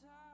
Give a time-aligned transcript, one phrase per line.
[0.00, 0.25] sorry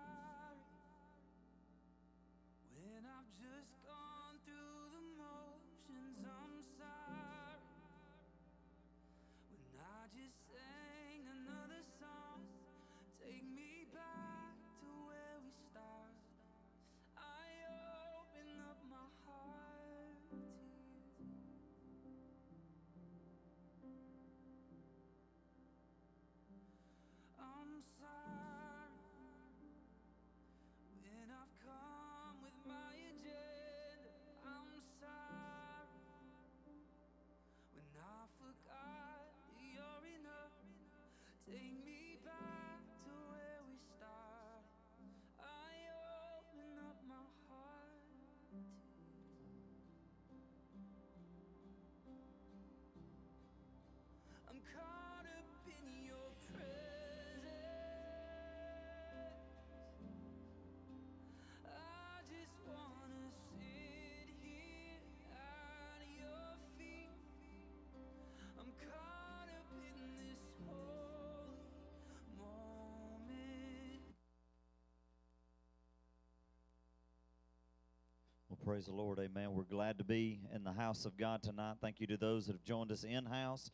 [78.72, 79.18] praise the Lord.
[79.18, 79.52] Amen.
[79.52, 81.74] We're glad to be in the house of God tonight.
[81.82, 83.70] Thank you to those that have joined us in house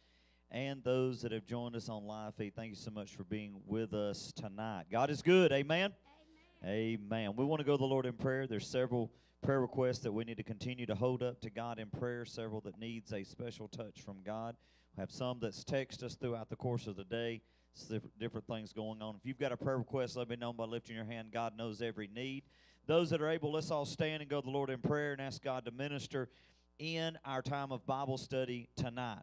[0.51, 2.57] and those that have joined us on live feed.
[2.57, 4.87] Thank you so much for being with us tonight.
[4.91, 5.53] God is good.
[5.53, 5.93] Amen.
[6.65, 7.37] Amen.
[7.37, 8.49] We want to go to the Lord in prayer.
[8.49, 11.91] There's several prayer requests that we need to continue to hold up to God in
[11.91, 14.57] prayer, several that needs a special touch from God.
[14.97, 17.43] We have some that's text us throughout the course of the day.
[18.19, 19.15] Different things going on.
[19.15, 21.29] If you've got a prayer request, let me know by lifting your hand.
[21.31, 22.43] God knows every need.
[22.89, 25.21] Those that are able, let's all stand and go to the Lord in prayer and
[25.21, 26.31] ask God to minister
[26.79, 29.19] in our time of Bible study tonight.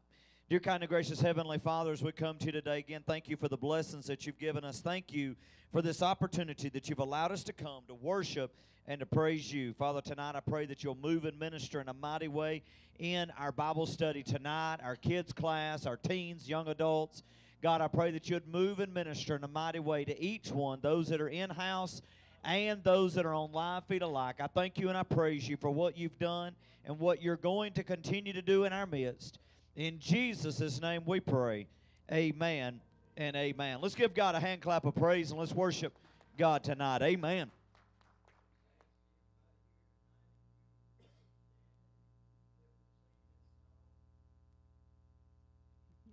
[0.51, 3.35] Dear kind and gracious Heavenly Father, as we come to you today, again, thank you
[3.35, 4.81] for the blessings that you've given us.
[4.81, 5.35] Thank you
[5.71, 8.55] for this opportunity that you've allowed us to come to worship
[8.87, 9.73] and to praise you.
[9.73, 12.61] Father, tonight I pray that you'll move and minister in a mighty way
[12.99, 17.23] in our Bible study tonight, our kids' class, our teens, young adults.
[17.63, 20.81] God, I pray that you'd move and minister in a mighty way to each one,
[20.83, 22.03] those that are in house
[22.45, 24.35] and those that are on live feed alike.
[24.39, 26.53] I thank you and I praise you for what you've done
[26.85, 29.39] and what you're going to continue to do in our midst.
[29.75, 31.67] In Jesus' name we pray.
[32.11, 32.79] Amen
[33.17, 33.79] and amen.
[33.81, 35.93] Let's give God a hand clap of praise and let's worship
[36.37, 37.01] God tonight.
[37.01, 37.49] Amen.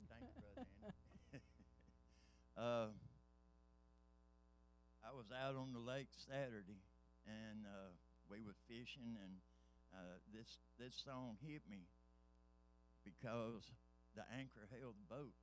[0.09, 0.63] Thank you,
[2.57, 3.02] Brother uh,
[5.43, 6.79] out on the lake Saturday,
[7.27, 7.91] and uh,
[8.31, 9.35] we were fishing, and
[9.91, 10.47] uh, this
[10.79, 11.83] this song hit me
[13.03, 13.67] because
[14.15, 15.35] the anchor held the boat,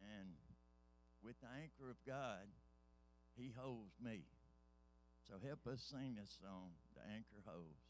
[0.00, 0.32] and
[1.20, 2.48] with the anchor of God,
[3.36, 4.24] He holds me.
[5.28, 7.84] So help us sing this song, "The Anchor Holds."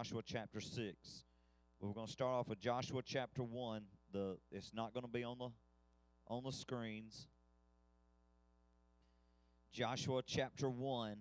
[0.00, 1.24] Joshua chapter 6.
[1.78, 3.82] We're going to start off with Joshua chapter 1.
[4.14, 5.50] The it's not going to be on the
[6.26, 7.26] on the screens.
[9.74, 11.16] Joshua chapter 1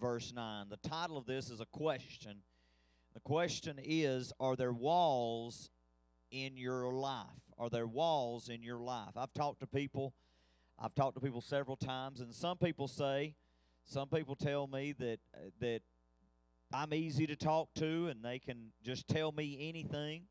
[0.00, 0.66] verse 9.
[0.68, 2.42] The title of this is a question.
[3.12, 5.68] The question is Are there walls
[6.30, 7.26] in your life?
[7.58, 9.16] Are there walls in your life?
[9.16, 10.14] I've talked to people,
[10.78, 13.34] I've talked to people several times, and some people say,
[13.84, 15.18] some people tell me that
[16.80, 20.22] I'm easy to talk to, and they can just tell me anything,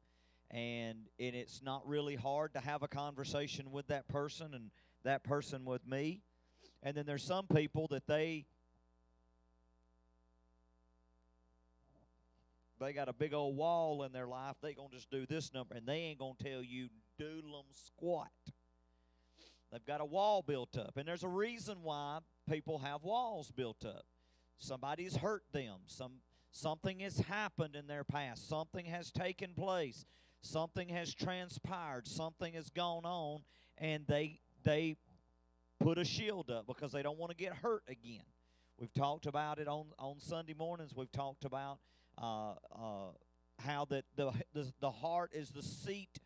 [0.50, 4.72] and and it's not really hard to have a conversation with that person and
[5.04, 6.24] that person with me.
[6.82, 8.48] And then there's some people that they
[12.80, 14.56] they got a big old wall in their life.
[14.60, 18.32] They gonna just do this number, and they ain't gonna tell you doodle 'em squat.
[19.72, 23.86] They've got a wall built up, and there's a reason why people have walls built
[23.86, 24.08] up.
[24.58, 25.82] Somebody's hurt them.
[25.86, 28.48] Some something has happened in their past.
[28.48, 30.06] Something has taken place.
[30.42, 32.08] Something has transpired.
[32.08, 33.42] Something has gone on,
[33.78, 34.96] and they they
[35.80, 38.24] put a shield up because they don't want to get hurt again.
[38.78, 40.96] We've talked about it on on Sunday mornings.
[40.96, 41.80] We've talked about
[42.18, 43.12] uh, uh,
[43.60, 46.20] how that the, the the heart is the seat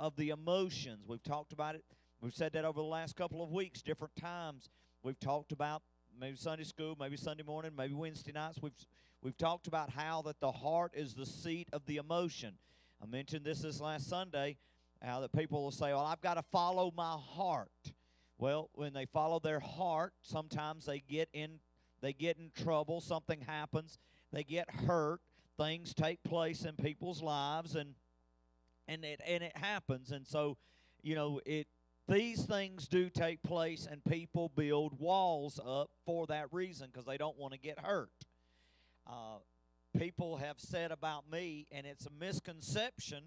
[0.00, 1.04] of the emotions.
[1.06, 1.84] We've talked about it.
[2.20, 4.68] We've said that over the last couple of weeks, different times.
[5.02, 5.82] We've talked about
[6.18, 8.58] maybe Sunday school, maybe Sunday morning, maybe Wednesday nights.
[8.60, 8.72] We've
[9.22, 12.54] we've talked about how that the heart is the seat of the emotion.
[13.02, 14.56] I mentioned this this last Sunday.
[15.02, 17.92] How that people will say, "Well, I've got to follow my heart."
[18.36, 21.60] Well, when they follow their heart, sometimes they get in
[22.00, 23.00] they get in trouble.
[23.00, 23.98] Something happens.
[24.32, 25.20] They get hurt.
[25.58, 27.94] Things take place in people's lives, and
[28.88, 30.10] and it and it happens.
[30.10, 30.56] And so,
[31.02, 31.66] you know, it
[32.08, 37.16] these things do take place, and people build walls up for that reason because they
[37.16, 38.10] don't want to get hurt.
[39.10, 39.38] Uh,
[39.98, 43.24] people have said about me, and it's a misconception.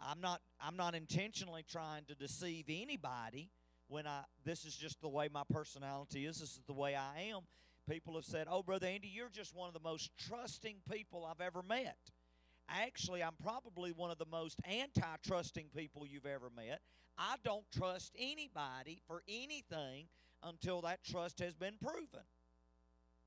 [0.00, 3.50] I'm not I'm not intentionally trying to deceive anybody
[3.88, 6.38] when I this is just the way my personality is.
[6.38, 7.40] This is the way I am.
[7.90, 11.40] People have said, "Oh, brother Andy, you're just one of the most trusting people I've
[11.40, 11.96] ever met."
[12.68, 16.80] Actually, I'm probably one of the most anti-trusting people you've ever met.
[17.16, 20.08] I don't trust anybody for anything
[20.42, 22.26] until that trust has been proven.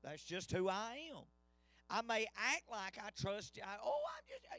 [0.02, 1.24] That's just who I am.
[1.92, 3.62] I may act like I trust you.
[3.62, 4.46] I, oh, I'm just.
[4.50, 4.56] I,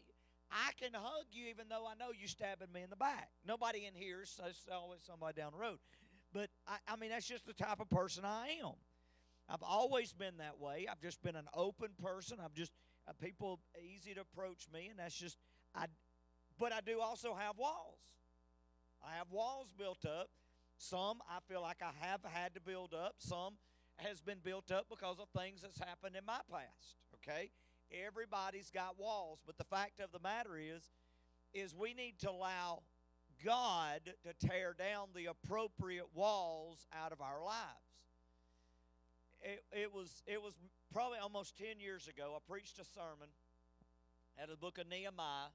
[0.54, 3.30] I can hug you even though I know you're stabbing me in the back.
[3.44, 5.80] Nobody in here says always somebody down the road.
[6.32, 8.74] But I, I mean, that's just the type of person I am.
[9.50, 10.86] I've always been that way.
[10.90, 12.38] I've just been an open person.
[12.40, 12.72] I'm just
[13.08, 15.38] uh, people easy to approach me, and that's just
[15.76, 15.86] I.
[16.60, 18.14] But I do also have walls.
[19.04, 20.28] I have walls built up.
[20.78, 23.16] Some I feel like I have had to build up.
[23.18, 23.56] Some
[23.98, 26.98] has been built up because of things that's happened in my past.
[27.26, 27.52] Okay,
[28.06, 30.92] everybody's got walls, but the fact of the matter is,
[31.54, 32.84] is we need to allow
[33.46, 37.88] God to tear down the appropriate walls out of our lives.
[39.42, 40.54] It, it was it was
[40.92, 42.34] probably almost ten years ago.
[42.36, 43.30] I preached a sermon
[44.38, 45.52] out of the book of Nehemiah,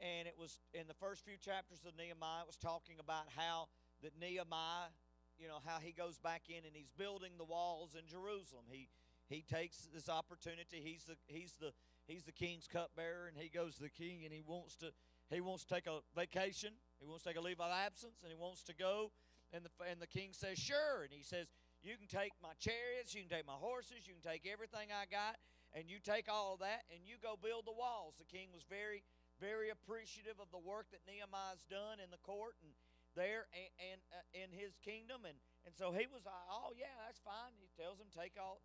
[0.00, 2.42] and it was in the first few chapters of Nehemiah.
[2.42, 3.68] It was talking about how
[4.02, 4.90] that Nehemiah,
[5.38, 8.64] you know, how he goes back in and he's building the walls in Jerusalem.
[8.70, 8.88] He
[9.30, 10.82] he takes this opportunity.
[10.82, 11.72] He's the he's the
[12.06, 14.90] he's the king's cupbearer, and he goes to the king, and he wants to
[15.30, 16.74] he wants to take a vacation.
[16.98, 19.12] He wants to take a leave of absence, and he wants to go.
[19.54, 21.46] And the and the king says, "Sure." And he says,
[21.80, 25.06] "You can take my chariots, you can take my horses, you can take everything I
[25.06, 25.38] got,
[25.72, 28.66] and you take all of that, and you go build the walls." The king was
[28.66, 29.06] very
[29.38, 32.76] very appreciative of the work that Nehemiah's done in the court and
[33.16, 36.94] there and, and uh, in his kingdom, and and so he was like, "Oh yeah,
[37.06, 38.62] that's fine." He tells him take all.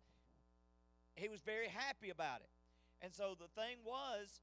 [1.16, 2.52] He was very happy about it,
[3.00, 4.40] and so the thing was,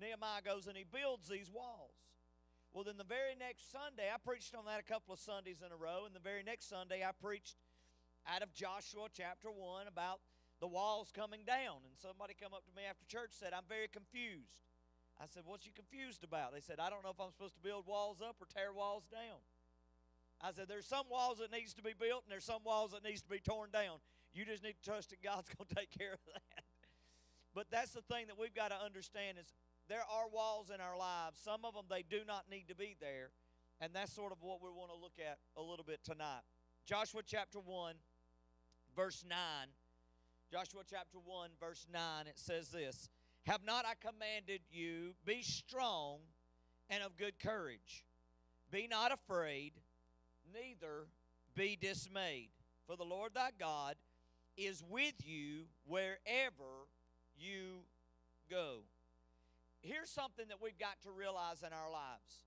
[0.00, 1.98] Nehemiah goes and he builds these walls.
[2.72, 5.74] Well, then the very next Sunday, I preached on that a couple of Sundays in
[5.74, 7.58] a row, and the very next Sunday I preached
[8.30, 10.22] out of Joshua chapter one about
[10.62, 13.88] the walls coming down, and somebody come up to me after church said, "I'm very
[13.88, 14.60] confused."
[15.20, 16.54] I said, What you confused about?
[16.54, 19.04] They said, I don't know if I'm supposed to build walls up or tear walls
[19.12, 19.36] down.
[20.40, 23.04] I said, There's some walls that needs to be built and there's some walls that
[23.04, 24.00] needs to be torn down.
[24.32, 26.64] You just need to trust that God's going to take care of that.
[27.54, 29.52] But that's the thing that we've got to understand is
[29.88, 31.40] there are walls in our lives.
[31.42, 33.30] Some of them they do not need to be there.
[33.80, 36.42] And that's sort of what we want to look at a little bit tonight.
[36.86, 37.94] Joshua chapter 1,
[38.94, 39.38] verse 9.
[40.52, 43.08] Joshua chapter 1, verse 9, it says this
[43.46, 46.18] have not I commanded you, be strong
[46.88, 48.04] and of good courage?
[48.70, 49.72] Be not afraid,
[50.52, 51.06] neither
[51.54, 52.50] be dismayed.
[52.86, 53.94] For the Lord thy God
[54.66, 56.86] is with you wherever
[57.36, 57.84] you
[58.50, 58.80] go.
[59.80, 62.44] Here's something that we've got to realize in our lives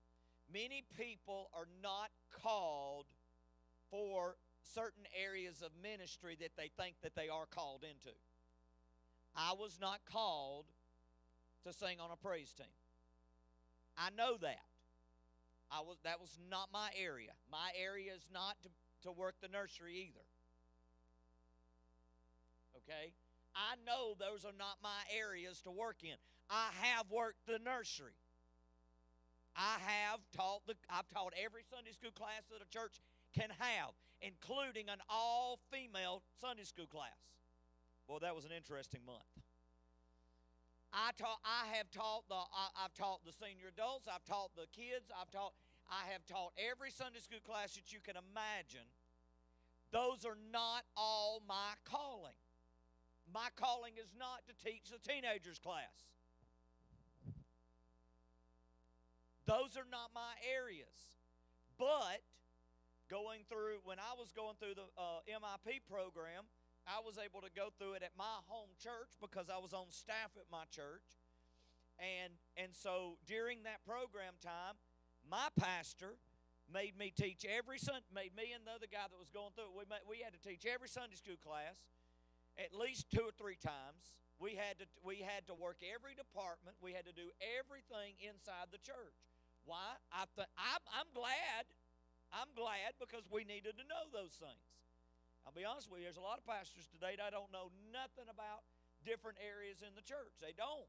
[0.52, 2.10] many people are not
[2.42, 3.06] called
[3.90, 4.36] for
[4.74, 8.14] certain areas of ministry that they think that they are called into.
[9.36, 10.66] I was not called
[11.66, 12.66] to sing on a praise team.
[13.96, 14.62] I know that.
[15.70, 17.32] I was that was not my area.
[17.50, 18.68] My area is not to,
[19.02, 20.24] to work the nursery either.
[22.84, 23.12] Okay?
[23.54, 26.16] I know those are not my areas to work in.
[26.50, 28.18] I have worked the nursery.
[29.56, 32.98] I have taught the I've taught every Sunday school class that a church
[33.32, 37.14] can have, including an all-female Sunday school class.
[38.08, 39.30] Boy, that was an interesting month.
[40.92, 44.66] I taught I have taught the I, I've taught the senior adults, I've taught the
[44.74, 45.54] kids, I've taught
[45.86, 48.90] I have taught every Sunday school class that you can imagine.
[49.92, 52.34] Those are not all my calling.
[53.34, 56.14] My calling is not to teach the teenagers class.
[59.42, 61.18] Those are not my areas.
[61.74, 62.22] But
[63.10, 66.46] going through, when I was going through the uh, MIP program,
[66.86, 69.90] I was able to go through it at my home church because I was on
[69.90, 71.18] staff at my church.
[71.98, 74.78] And, and so during that program time,
[75.26, 76.22] my pastor
[76.70, 79.74] made me teach every Sunday, made me and the other guy that was going through
[79.74, 81.82] it, we, made, we had to teach every Sunday school class
[82.58, 84.18] at least two or three times.
[84.38, 86.76] We had to we had to work every department.
[86.82, 89.18] We had to do everything inside the church.
[89.64, 89.96] Why?
[90.12, 91.64] I th- I'm, I'm glad.
[92.34, 94.66] I'm glad because we needed to know those things.
[95.46, 96.08] I'll be honest with you.
[96.08, 98.66] There's a lot of pastors today that don't know nothing about
[99.06, 100.34] different areas in the church.
[100.40, 100.88] They don't.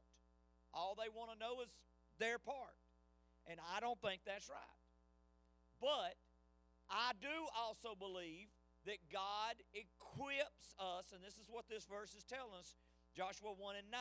[0.74, 1.70] All they want to know is
[2.18, 2.76] their part,
[3.46, 4.80] and I don't think that's right.
[5.80, 6.16] But
[6.88, 8.48] I do also believe
[8.86, 12.78] that God equips us, and this is what this verse is telling us
[13.14, 14.00] Joshua 1 and 9.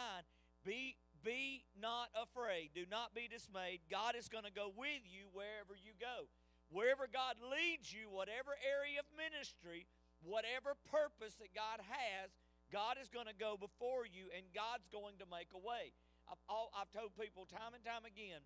[0.65, 2.73] Be, be not afraid.
[2.73, 3.85] Do not be dismayed.
[3.89, 6.29] God is going to go with you wherever you go.
[6.73, 9.85] Wherever God leads you, whatever area of ministry,
[10.25, 12.33] whatever purpose that God has,
[12.73, 15.93] God is going to go before you and God's going to make a way.
[16.25, 18.41] I've, I've told people time and time again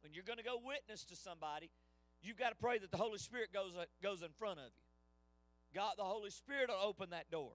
[0.00, 1.68] when you're going to go witness to somebody,
[2.20, 4.83] you've got to pray that the Holy Spirit goes, uh, goes in front of you.
[5.74, 7.52] God, the Holy Spirit will open that door.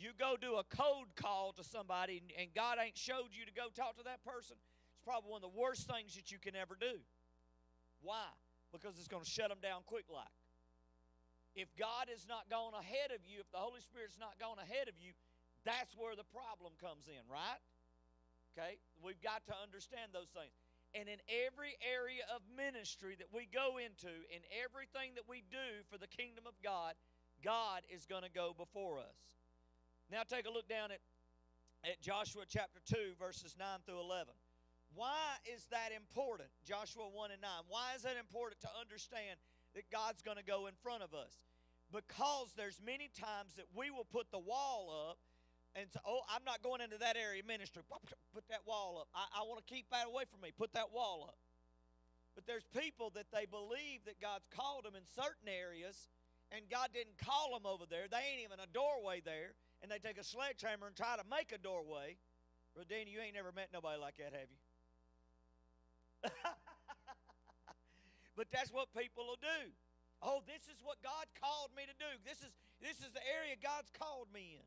[0.00, 3.52] You go do a code call to somebody and, and God ain't showed you to
[3.52, 6.56] go talk to that person, it's probably one of the worst things that you can
[6.56, 7.04] ever do.
[8.00, 8.32] Why?
[8.72, 10.32] Because it's going to shut them down quick like.
[11.52, 14.88] If God is not gone ahead of you, if the Holy Spirit's not gone ahead
[14.88, 15.12] of you,
[15.68, 17.60] that's where the problem comes in, right?
[18.56, 18.80] Okay?
[19.04, 20.54] We've got to understand those things.
[20.94, 25.86] And in every area of ministry that we go into, in everything that we do
[25.86, 26.98] for the kingdom of God,
[27.42, 29.20] God is going to go before us.
[30.10, 31.00] Now take a look down at,
[31.84, 34.34] at Joshua chapter 2, verses 9 through 11.
[34.94, 36.50] Why is that important?
[36.66, 37.50] Joshua 1 and 9.
[37.68, 39.38] Why is that important to understand
[39.74, 41.38] that God's going to go in front of us?
[41.94, 45.18] Because there's many times that we will put the wall up
[45.78, 47.82] and say, oh, I'm not going into that area of ministry.
[47.86, 49.08] Put that wall up.
[49.14, 50.50] I, I want to keep that away from me.
[50.50, 51.38] Put that wall up.
[52.34, 56.08] But there's people that they believe that God's called them in certain areas,
[56.50, 58.10] and God didn't call them over there.
[58.10, 61.52] They ain't even a doorway there and they take a sledgehammer and try to make
[61.52, 62.16] a doorway.
[62.88, 64.60] Danny, you ain't never met nobody like that, have you?
[68.38, 69.72] but that's what people will do.
[70.20, 72.12] Oh, this is what God called me to do.
[72.28, 74.66] This is this is the area God's called me in.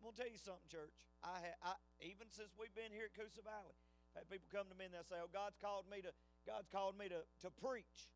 [0.00, 1.08] I'm gonna tell you something, church.
[1.24, 1.72] I, ha- I
[2.04, 3.76] even since we've been here at Coosa Valley,
[4.12, 6.12] I've had people come to me and they'll say, "Oh, God's called me to
[6.44, 8.12] God's called me to to preach."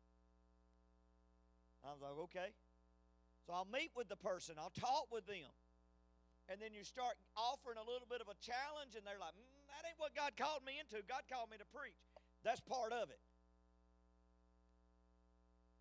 [1.81, 2.49] I was like, "Okay."
[3.47, 4.55] So I'll meet with the person.
[4.59, 5.49] I'll talk with them
[6.47, 9.63] and then you start offering a little bit of a challenge, and they're like, mm,
[9.67, 11.03] that ain't what God called me into.
[11.03, 11.99] God called me to preach.
[12.43, 13.19] That's part of it.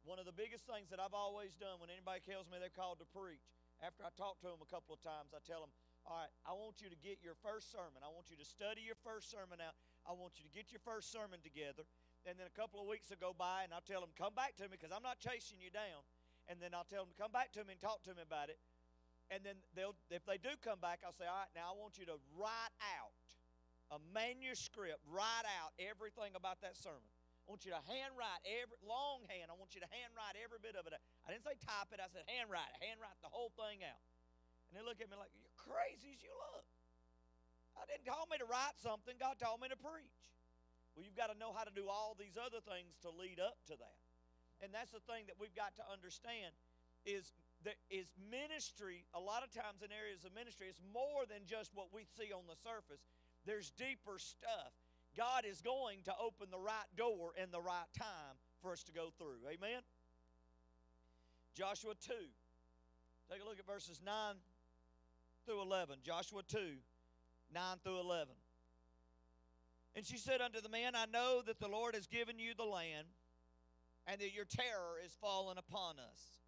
[0.03, 2.99] One of the biggest things that I've always done when anybody tells me they're called
[3.03, 3.43] to preach,
[3.83, 5.71] after I talk to them a couple of times, I tell them,
[6.07, 8.03] all right, I want you to get your first sermon.
[8.03, 9.75] I want you to study your first sermon out.
[10.07, 11.83] I want you to get your first sermon together.
[12.23, 14.55] And then a couple of weeks will go by, and I'll tell them, come back
[14.63, 16.07] to me because I'm not chasing you down.
[16.47, 18.51] And then I'll tell them, to come back to me and talk to me about
[18.51, 18.59] it.
[19.31, 21.99] And then they'll if they do come back i'll say all right now i want
[21.99, 23.19] you to write out
[23.91, 27.11] a manuscript write out everything about that sermon.
[27.43, 30.87] I want you to handwrite every longhand i want you to handwrite every bit of
[30.87, 30.95] it.
[31.27, 33.99] I didn't say type it i said handwrite it handwrite the whole thing out.
[34.71, 36.67] And they look at me like you're crazy as you look.
[37.75, 40.23] I didn't call me to write something god told me to preach.
[40.95, 43.59] Well you've got to know how to do all these other things to lead up
[43.67, 44.06] to that
[44.63, 46.55] and that's the thing that we've got to understand
[47.05, 47.33] is
[47.65, 51.71] there is ministry, a lot of times in areas of ministry, it's more than just
[51.75, 53.03] what we see on the surface.
[53.47, 54.75] There's deeper stuff.
[55.17, 58.93] God is going to open the right door in the right time for us to
[58.93, 59.41] go through.
[59.49, 59.81] Amen?
[61.57, 62.13] Joshua 2.
[63.31, 64.13] Take a look at verses 9
[65.47, 65.97] through 11.
[66.05, 66.59] Joshua 2,
[67.55, 68.35] 9 through 11.
[69.97, 72.65] And she said unto the man, I know that the Lord has given you the
[72.65, 73.07] land,
[74.07, 76.41] and that your terror is fallen upon us.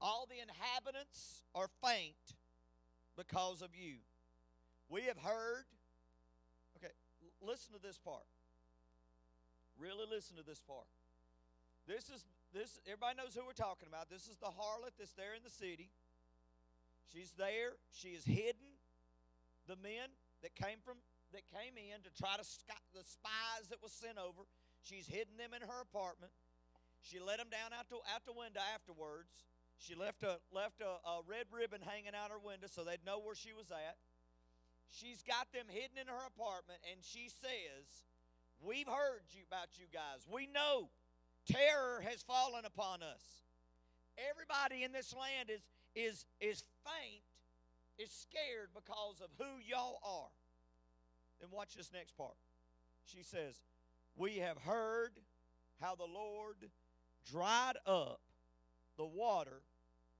[0.00, 2.36] All the inhabitants are faint
[3.16, 3.96] because of you.
[4.88, 5.64] We have heard.
[6.76, 6.92] Okay,
[7.40, 8.28] listen to this part.
[9.78, 10.88] Really listen to this part.
[11.86, 14.08] This is this everybody knows who we're talking about.
[14.08, 15.90] This is the harlot that's there in the city.
[17.12, 17.76] She's there.
[17.92, 18.76] She is hidden
[19.66, 21.02] the men that came from
[21.34, 22.46] that came in to try to
[22.94, 24.46] the spies that was sent over.
[24.82, 26.32] She's hidden them in her apartment.
[27.02, 29.30] She let them down out the out the window afterwards.
[29.78, 33.20] She left a left a, a red ribbon hanging out her window so they'd know
[33.20, 33.96] where she was at.
[34.90, 38.06] She's got them hidden in her apartment, and she says,
[38.58, 40.26] "We've heard you about you guys.
[40.26, 40.90] We know
[41.46, 43.46] terror has fallen upon us.
[44.16, 47.26] Everybody in this land is is is faint,
[47.98, 50.34] is scared because of who y'all are."
[51.40, 52.36] Then watch this next part.
[53.04, 53.60] She says,
[54.16, 55.12] "We have heard
[55.80, 56.70] how the Lord
[57.30, 58.20] dried up
[58.96, 59.62] the water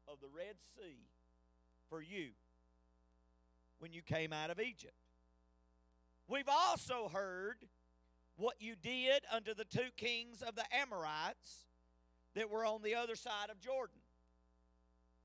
[0.06, 1.08] of the Red Sea
[1.88, 2.30] for you
[3.78, 4.94] when you came out of Egypt.
[6.28, 7.56] We've also heard
[8.36, 11.66] what you did unto the two kings of the Amorites
[12.34, 14.00] that were on the other side of Jordan,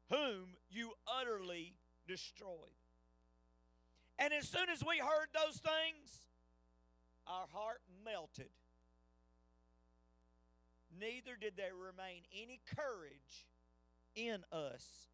[0.10, 1.74] whom you utterly
[2.08, 2.78] destroyed.
[4.18, 6.28] And as soon as we heard those things,
[7.28, 8.50] our heart melted.
[11.00, 13.48] Neither did there remain any courage
[14.16, 15.08] in us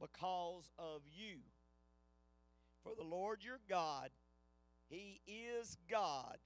[0.00, 1.38] because of you.
[2.82, 4.10] For the Lord your God,
[4.88, 6.38] He is God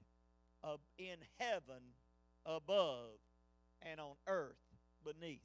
[0.98, 1.82] in heaven
[2.44, 3.18] above
[3.82, 4.60] and on earth
[5.04, 5.40] beneath.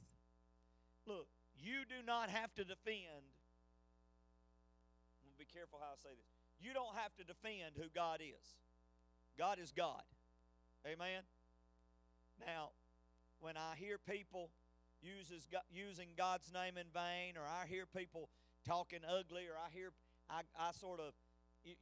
[1.06, 1.26] Look,
[1.58, 3.24] you do not have to defend.
[5.38, 6.26] Be careful how I say this.
[6.60, 8.56] You don't have to defend who God is.
[9.38, 10.02] God is God.
[10.86, 11.22] Amen.
[12.40, 12.70] Now,
[13.40, 14.50] when I hear people
[15.02, 18.28] uses using God's name in vain, or I hear people
[18.66, 19.92] talking ugly, or I hear
[20.28, 21.14] I, I sort of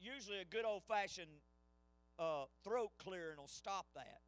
[0.01, 1.41] usually a good old fashioned
[2.19, 4.21] uh, throat clearing will stop that,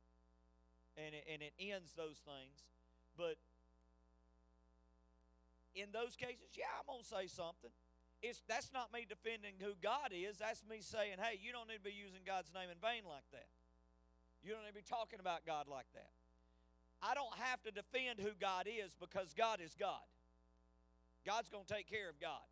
[0.96, 2.64] and it, and it ends those things.
[3.16, 3.36] But
[5.74, 7.70] in those cases, yeah, I'm gonna say something.
[8.22, 10.40] It's that's not me defending who God is.
[10.40, 13.28] That's me saying, hey, you don't need to be using God's name in vain like
[13.32, 13.48] that.
[14.40, 16.09] You don't need to be talking about God like that.
[17.07, 20.02] I don't have to defend who God is because God is God.
[21.24, 22.42] God's going to take care of God.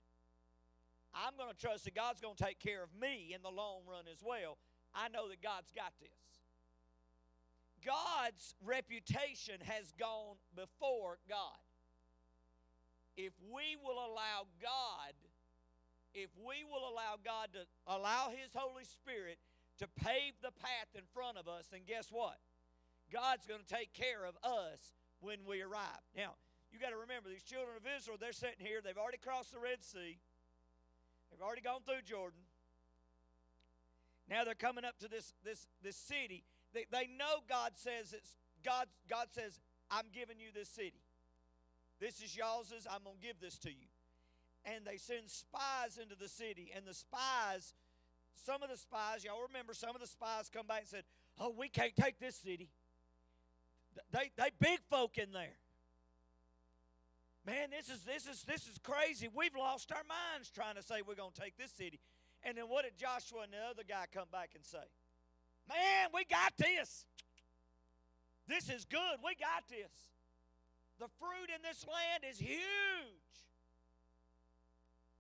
[1.15, 3.83] I'm going to trust that God's going to take care of me in the long
[3.89, 4.59] run as well.
[4.95, 6.11] I know that God's got this.
[7.85, 11.59] God's reputation has gone before God.
[13.17, 15.15] If we will allow God,
[16.15, 19.39] if we will allow God to allow His Holy Spirit
[19.79, 22.39] to pave the path in front of us, then guess what?
[23.15, 24.91] God's going to take care of us
[25.23, 26.03] when we arrive.
[26.19, 26.35] Now,
[26.75, 28.83] you got to remember, these children of Israel, they're sitting here.
[28.83, 30.19] They've already crossed the Red Sea,
[31.31, 32.43] they've already gone through Jordan.
[34.29, 36.45] Now they're coming up to this, this, this city.
[36.73, 39.61] They, they know God says it's God, God says,
[39.91, 41.05] I'm giving you this city.
[42.01, 43.87] This is y'all's, I'm going to give this to you.
[44.65, 47.75] And they send spies into the city, and the spies,
[48.33, 51.05] some of the spies, y'all remember, some of the spies come back and said,
[51.39, 52.71] Oh, we can't take this city.
[54.13, 55.57] They they big folk in there.
[57.47, 59.29] Man, this is this is this is crazy.
[59.33, 62.01] We've lost our minds trying to say we're going to take this city.
[62.43, 64.85] And then what did Joshua and the other guy come back and say?
[65.69, 67.07] Man, we got this.
[68.47, 69.17] This is good.
[69.25, 69.93] We got this.
[71.01, 73.35] The fruit in this land is huge.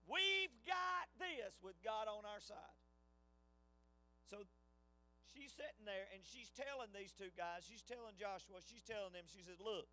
[0.06, 2.76] We've got this with God on our side.
[4.28, 4.44] So
[5.32, 9.24] she's sitting there and she's telling these two guys, she's telling Joshua, she's telling them,
[9.30, 9.88] she says, Look,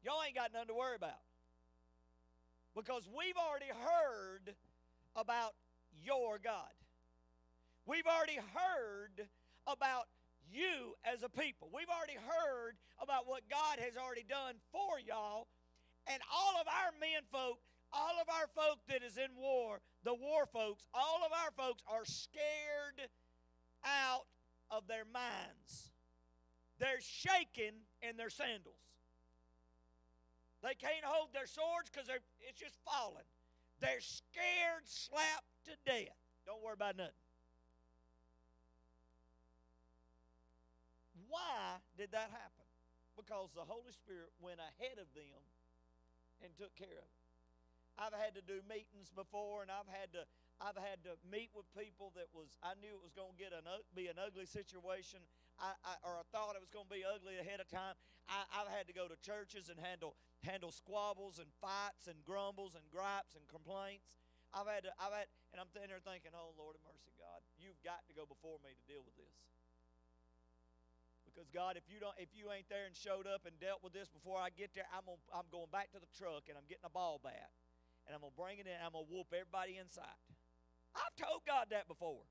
[0.00, 1.20] y'all ain't got nothing to worry about.
[2.72, 4.54] Because we've already heard
[5.16, 5.58] about
[6.04, 6.70] your God.
[7.88, 9.26] We've already heard
[9.66, 10.06] about
[10.52, 11.68] you as a people.
[11.72, 15.48] We've already heard about what God has already done for y'all.
[16.06, 17.60] And all of our men folk,
[17.92, 21.82] all of our folk that is in war, the war folks, all of our folks
[21.88, 23.08] are scared
[23.84, 24.24] out
[24.70, 25.90] of their minds.
[26.78, 28.80] They're shaking in their sandals.
[30.62, 33.26] They can't hold their swords because it's just falling.
[33.80, 36.18] They're scared, slapped to death.
[36.46, 37.14] Don't worry about nothing.
[41.28, 42.66] Why did that happen?
[43.14, 45.42] Because the Holy Spirit went ahead of them
[46.42, 47.18] and took care of it.
[47.98, 50.22] I've had to do meetings before, and I've had to
[50.58, 53.54] I've had to meet with people that was I knew it was going to get
[53.54, 55.22] an be an ugly situation,
[55.58, 57.94] I, I, or I thought it was going to be ugly ahead of time.
[58.26, 62.74] I, I've had to go to churches and handle handle squabbles and fights and grumbles
[62.74, 64.10] and gripes and complaints.
[64.50, 67.44] I've had to, I've had, and I'm sitting there thinking, oh Lord of mercy, God,
[67.60, 69.36] you've got to go before me to deal with this.
[71.28, 73.94] Because God, if you don't, if you ain't there and showed up and dealt with
[73.94, 76.66] this before I get there, I'm gonna, I'm going back to the truck and I'm
[76.66, 77.52] getting a ball bat
[78.08, 78.74] and I'm gonna bring it in.
[78.80, 80.18] I'm gonna whoop everybody inside.
[80.96, 82.24] I've told God that before.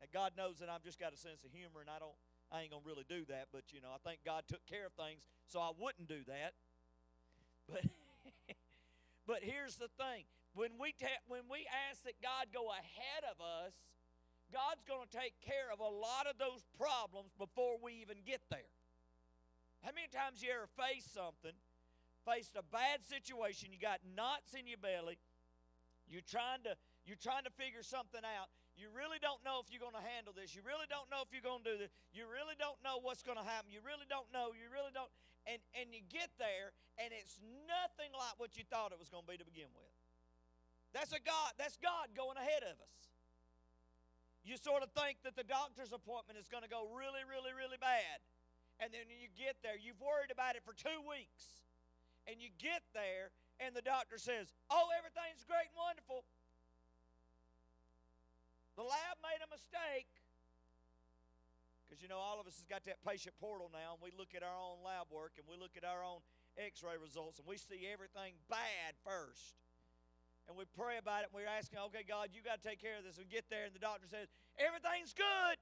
[0.00, 2.16] And God knows that I've just got a sense of humor and I don't,
[2.50, 3.48] I ain't gonna really do that.
[3.52, 6.56] But you know, I think God took care of things so I wouldn't do that.
[7.68, 7.84] But,
[9.28, 10.24] but here's the thing:
[10.56, 13.76] when we ta- when we ask that God go ahead of us
[14.50, 18.70] God's to take care of a lot of those problems before we even get there.
[19.82, 21.54] How many times you ever faced something,
[22.26, 25.16] faced a bad situation, you got knots in your belly,
[26.10, 26.74] you're trying to
[27.10, 28.46] you're trying to figure something out.
[28.78, 30.54] You really don't know if you're going to handle this.
[30.54, 31.90] You really don't know if you're going to do this.
[32.14, 33.74] You really don't know what's going to happen.
[33.74, 34.54] You really don't know.
[34.54, 35.10] You really don't
[35.42, 36.70] and and you get there
[37.02, 39.90] and it's nothing like what you thought it was going to be to begin with.
[40.94, 42.98] That's a God, that's God going ahead of us.
[44.46, 47.78] You sort of think that the doctor's appointment is going to go really, really, really
[47.82, 48.22] bad.
[48.80, 51.60] And then you get there, you've worried about it for two weeks.
[52.28, 56.24] And you get there, and the doctor says, Oh, everything's great and wonderful.
[58.80, 60.08] The lab made a mistake.
[61.84, 64.32] Because, you know, all of us has got that patient portal now, and we look
[64.32, 66.24] at our own lab work and we look at our own
[66.56, 69.60] x ray results, and we see everything bad first
[70.48, 71.30] and we pray about it.
[71.30, 73.20] And we're asking, okay, God, you got to take care of this.
[73.20, 75.56] We get there, and the doctor says, everything's good.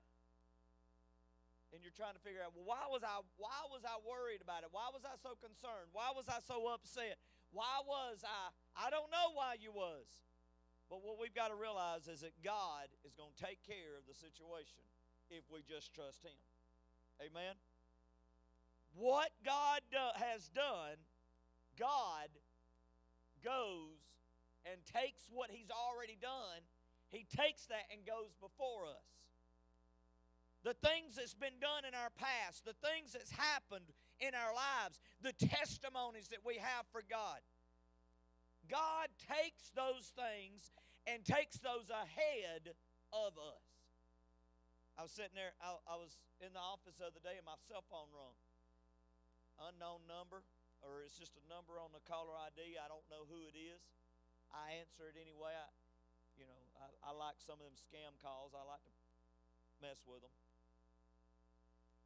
[1.75, 4.65] And you're trying to figure out, well, why was I why was I worried about
[4.65, 4.73] it?
[4.73, 5.93] Why was I so concerned?
[5.93, 7.21] Why was I so upset?
[7.53, 10.09] Why was I I don't know why you was.
[10.89, 14.09] But what we've got to realize is that God is going to take care of
[14.09, 14.81] the situation
[15.29, 16.37] if we just trust Him.
[17.21, 17.61] Amen.
[18.97, 20.97] What God do, has done,
[21.79, 22.33] God
[23.45, 24.01] goes
[24.67, 26.67] and takes what he's already done,
[27.09, 29.09] he takes that and goes before us.
[30.67, 35.01] The things that's been done in our past, the things that's happened in our lives,
[35.23, 37.39] the testimonies that we have for God.
[38.69, 40.71] God takes those things
[41.09, 42.77] and takes those ahead
[43.17, 43.65] of us.
[45.01, 46.13] I was sitting there, I, I was
[46.45, 48.37] in the office the other day and my cell phone rung.
[49.59, 50.47] Unknown number,
[50.87, 52.79] or it's just a number on the caller ID.
[52.79, 53.83] I don't know who it is.
[54.55, 55.51] I answer it anyway.
[55.51, 55.67] I,
[56.39, 58.55] you know, I, I like some of them scam calls.
[58.55, 58.95] I like to
[59.83, 60.35] mess with them.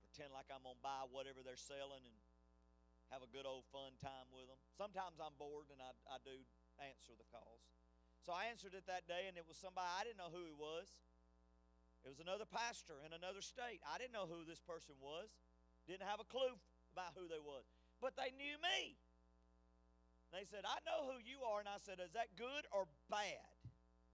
[0.01, 2.17] Pretend like I'm going to buy whatever they're selling and
[3.13, 4.57] have a good old fun time with them.
[4.73, 6.41] Sometimes I'm bored and I, I do
[6.81, 7.61] answer the calls.
[8.25, 10.55] So I answered it that day, and it was somebody I didn't know who he
[10.55, 10.87] was.
[12.07, 13.83] It was another pastor in another state.
[13.83, 15.31] I didn't know who this person was.
[15.87, 16.55] Didn't have a clue
[16.95, 17.67] about who they was.
[17.99, 18.99] But they knew me.
[20.31, 21.59] They said, I know who you are.
[21.59, 23.43] And I said, Is that good or bad?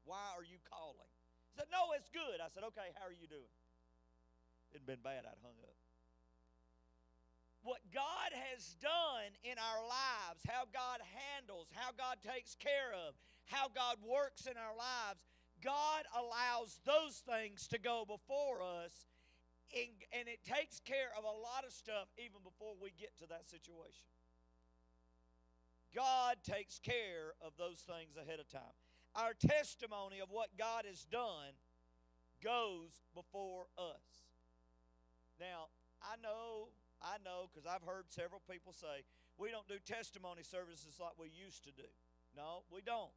[0.04, 1.08] Why are you calling?
[1.52, 2.40] He said, No, it's good.
[2.40, 3.54] I said, Okay, how are you doing?
[4.72, 5.76] It'd been bad, I'd hung up.
[7.68, 13.12] What God has done in our lives, how God handles, how God takes care of,
[13.44, 15.28] how God works in our lives,
[15.60, 19.04] God allows those things to go before us,
[19.76, 23.44] and it takes care of a lot of stuff even before we get to that
[23.44, 24.08] situation.
[25.92, 28.76] God takes care of those things ahead of time.
[29.12, 31.52] Our testimony of what God has done
[32.40, 34.24] goes before us.
[35.36, 35.68] Now,
[36.00, 36.72] I know,
[37.02, 39.06] I know, because I've heard several people say,
[39.38, 41.86] we don't do testimony services like we used to do.
[42.34, 43.14] No, we don't.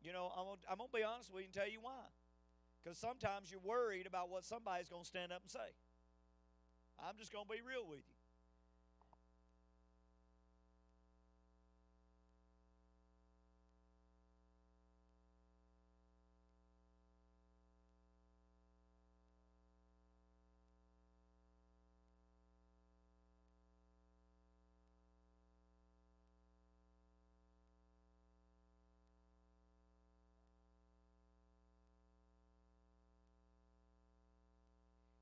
[0.00, 2.08] You know, I'm gonna, I'm gonna be honest with you and tell you why.
[2.80, 5.74] Because sometimes you're worried about what somebody's gonna stand up and say.
[6.98, 8.17] I'm just gonna be real with you.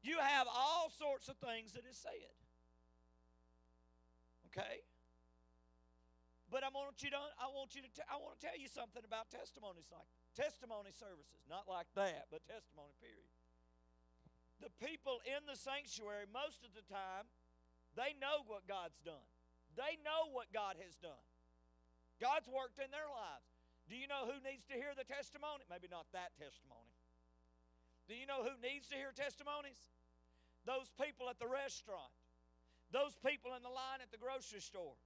[0.06, 2.30] You have all sorts of things that is said.
[4.54, 4.86] Okay?
[6.46, 8.70] But I want you to I want you to t- I want to tell you
[8.70, 10.06] something about testimonies like
[10.38, 13.26] testimony services, not like that, but testimony period.
[14.62, 17.26] The people in the sanctuary most of the time,
[17.98, 19.26] they know what God's done.
[19.74, 21.26] They know what God has done.
[22.22, 23.50] God's worked in their lives.
[23.90, 25.66] Do you know who needs to hear the testimony?
[25.66, 26.94] Maybe not that testimony.
[28.06, 29.82] Do you know who needs to hear testimonies?
[30.66, 32.10] Those people at the restaurant,
[32.90, 34.98] those people in the line at the grocery store,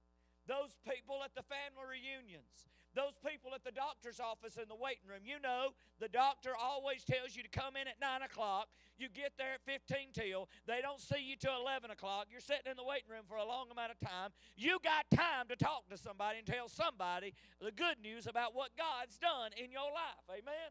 [0.49, 5.07] those people at the family reunions, those people at the doctor's office in the waiting
[5.07, 5.23] room.
[5.23, 8.67] You know, the doctor always tells you to come in at 9 o'clock.
[8.99, 10.51] You get there at 15 till.
[10.67, 12.27] They don't see you till 11 o'clock.
[12.27, 14.35] You're sitting in the waiting room for a long amount of time.
[14.57, 17.31] You got time to talk to somebody and tell somebody
[17.63, 20.25] the good news about what God's done in your life.
[20.27, 20.69] Amen?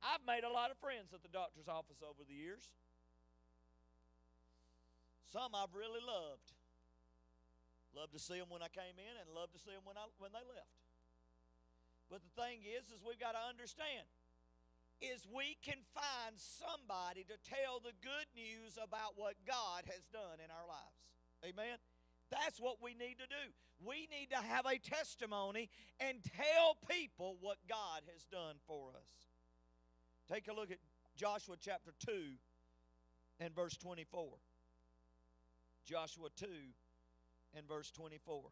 [0.00, 2.72] I've made a lot of friends at the doctor's office over the years.
[5.36, 6.48] Some I've really loved.
[7.92, 10.08] Loved to see them when I came in and loved to see them when, I,
[10.16, 10.80] when they left.
[12.08, 14.08] But the thing is, is we've got to understand,
[15.04, 20.40] is we can find somebody to tell the good news about what God has done
[20.40, 21.04] in our lives.
[21.44, 21.76] Amen?
[22.32, 23.44] That's what we need to do.
[23.84, 25.68] We need to have a testimony
[26.00, 29.12] and tell people what God has done for us.
[30.32, 30.80] Take a look at
[31.12, 32.40] Joshua chapter 2
[33.44, 34.40] and verse 24.
[35.86, 36.46] Joshua 2
[37.56, 38.42] and verse 24.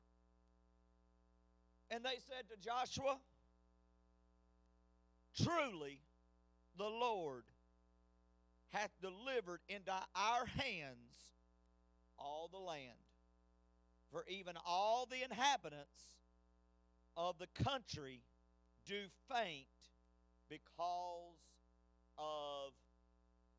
[1.90, 3.18] And they said to Joshua,
[5.42, 6.00] Truly
[6.78, 7.44] the Lord
[8.70, 11.34] hath delivered into our hands
[12.18, 12.90] all the land.
[14.10, 16.18] For even all the inhabitants
[17.16, 18.22] of the country
[18.86, 19.66] do faint
[20.48, 21.38] because
[22.16, 22.72] of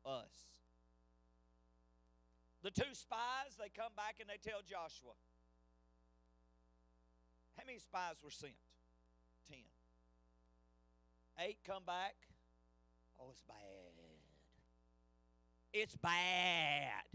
[0.04, 0.56] us.
[2.66, 5.14] The two spies, they come back and they tell Joshua.
[7.56, 8.54] How many spies were sent?
[9.48, 9.62] Ten.
[11.38, 12.16] Eight come back.
[13.20, 13.56] Oh, it's bad.
[15.72, 17.06] It's bad.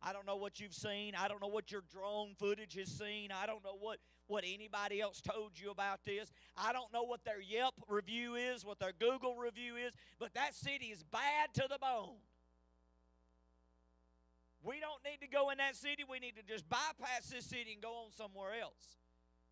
[0.00, 1.12] I don't know what you've seen.
[1.14, 3.32] I don't know what your drone footage has seen.
[3.32, 6.32] I don't know what, what anybody else told you about this.
[6.56, 10.54] I don't know what their Yelp review is, what their Google review is, but that
[10.54, 12.16] city is bad to the bone.
[14.66, 16.02] We don't need to go in that city.
[16.02, 18.98] We need to just bypass this city and go on somewhere else.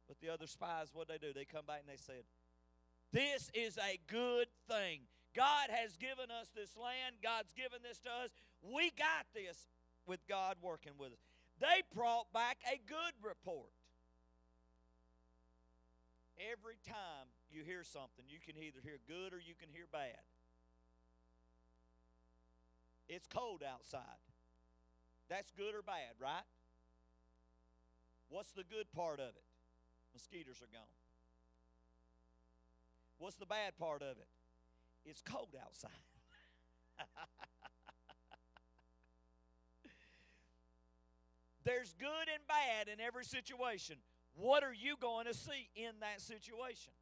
[0.09, 1.33] But the other spies, what they do?
[1.33, 2.27] They come back and they said,
[3.12, 5.07] This is a good thing.
[5.37, 7.23] God has given us this land.
[7.23, 8.31] God's given this to us.
[8.61, 9.71] We got this
[10.05, 11.23] with God working with us.
[11.61, 13.71] They brought back a good report.
[16.51, 20.27] Every time you hear something, you can either hear good or you can hear bad.
[23.09, 24.19] It's cold outside.
[25.29, 26.45] That's good or bad, right?
[28.29, 29.45] What's the good part of it?
[30.12, 30.83] Mosquitoes are gone.
[33.18, 34.29] What's the bad part of it?
[35.05, 35.91] It's cold outside.
[41.64, 43.97] There's good and bad in every situation.
[44.35, 46.93] What are you going to see in that situation?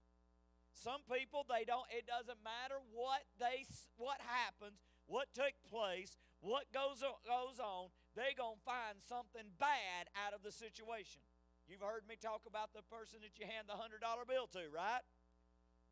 [0.74, 3.66] Some people they don't it doesn't matter what they
[3.96, 10.12] what happens, what took place, what goes goes on, they're going to find something bad
[10.12, 11.24] out of the situation.
[11.68, 15.04] You've heard me talk about the person that you hand the $100 bill to, right?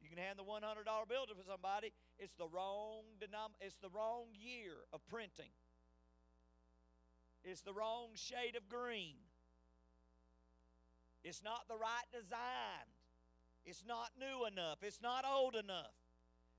[0.03, 0.65] You can hand the $100
[1.09, 5.53] bill to somebody, it's the wrong denom- it's the wrong year of printing.
[7.45, 9.17] It's the wrong shade of green.
[11.23, 12.89] It's not the right design.
[13.65, 14.79] It's not new enough.
[14.83, 15.93] It's not old enough.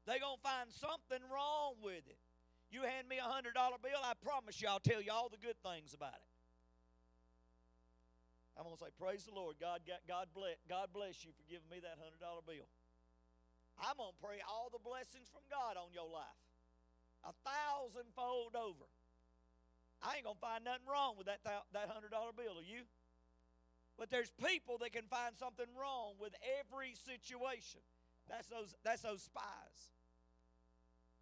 [0.05, 2.20] They're going to find something wrong with it.
[2.71, 3.51] You hand me a $100
[3.83, 6.31] bill, I promise you I'll tell you all the good things about it.
[8.55, 9.59] I'm to say, Praise the Lord.
[9.59, 12.67] God, God, bless, God bless you for giving me that $100 bill.
[13.79, 16.39] I'm to pray all the blessings from God on your life,
[17.27, 18.87] a thousandfold over.
[20.01, 22.87] I ain't to find nothing wrong with that, that $100 bill, are you?
[23.97, 27.81] But there's people that can find something wrong with every situation.
[28.29, 29.91] That's those, that's those spies.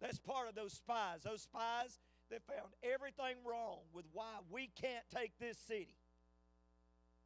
[0.00, 1.22] That's part of those spies.
[1.24, 1.98] Those spies
[2.30, 5.96] that found everything wrong with why we can't take this city.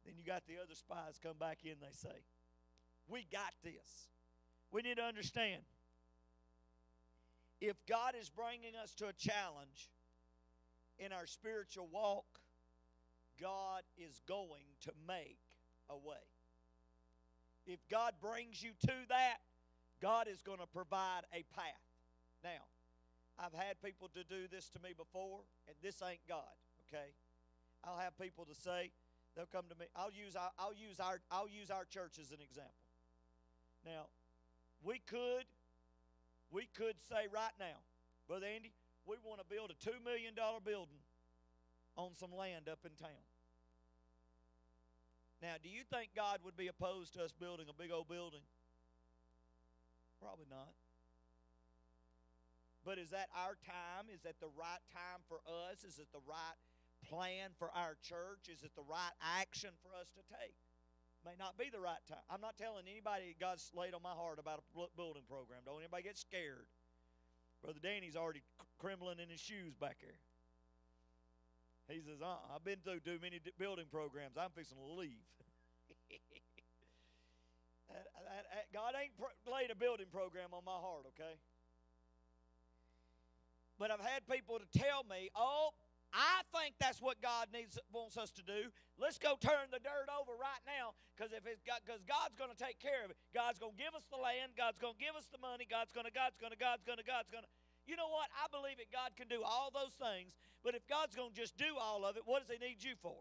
[0.05, 2.23] Then you got the other spies come back in, they say,
[3.07, 4.09] We got this.
[4.71, 5.61] We need to understand
[7.61, 9.89] if God is bringing us to a challenge,
[10.99, 12.25] in our spiritual walk,
[13.39, 15.39] God is going to make
[15.89, 16.23] a way.
[17.67, 19.37] If God brings you to that,
[20.01, 21.94] God is going to provide a path.
[22.45, 22.61] Now,
[23.41, 26.53] I've had people to do this to me before, and this ain't God,
[26.85, 27.09] okay?
[27.83, 28.93] I'll have people to say,
[29.35, 29.85] They'll come to me.
[29.95, 32.87] I'll use our, I'll use our I'll use our church as an example.
[33.85, 34.07] Now,
[34.81, 35.43] we could
[36.51, 37.83] we could say right now,
[38.27, 38.71] Brother Andy,
[39.05, 41.03] we want to build a two million dollar building
[41.97, 43.23] on some land up in town.
[45.41, 48.43] Now, do you think God would be opposed to us building a big old building?
[50.21, 50.71] Probably not.
[52.85, 54.13] But is that our time?
[54.13, 55.81] Is that the right time for us?
[55.81, 56.53] Is it the right
[57.09, 58.45] plan for our church?
[58.45, 60.53] Is it the right action for us to take?
[61.25, 62.21] May not be the right time.
[62.29, 65.65] I'm not telling anybody God's laid on my heart about a building program.
[65.65, 66.69] Don't anybody get scared.
[67.65, 68.45] Brother Danny's already
[68.77, 70.21] crumbling in his shoes back here.
[71.89, 74.37] He says, uh I've been through too many building programs.
[74.37, 75.25] I'm fixing to leave.
[78.73, 79.13] God ain't
[79.49, 81.41] laid a building program on my heart, okay?
[83.77, 85.75] But I've had people to tell me, oh,
[86.15, 88.71] I think that's what God needs wants us to do.
[88.95, 92.55] Let's go turn the dirt over right now, because if it's got because God's going
[92.55, 93.19] to take care of it.
[93.35, 94.55] God's going to give us the land.
[94.55, 95.67] God's going to give us the money.
[95.67, 96.15] God's going to.
[96.15, 96.59] God's going to.
[96.59, 97.03] God's going to.
[97.03, 97.51] God's going to.
[97.83, 98.31] You know what?
[98.39, 100.39] I believe that God can do all those things.
[100.63, 102.95] But if God's going to just do all of it, what does He need you
[103.03, 103.19] for?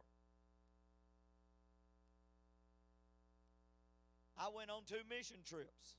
[4.38, 5.98] I went on two mission trips.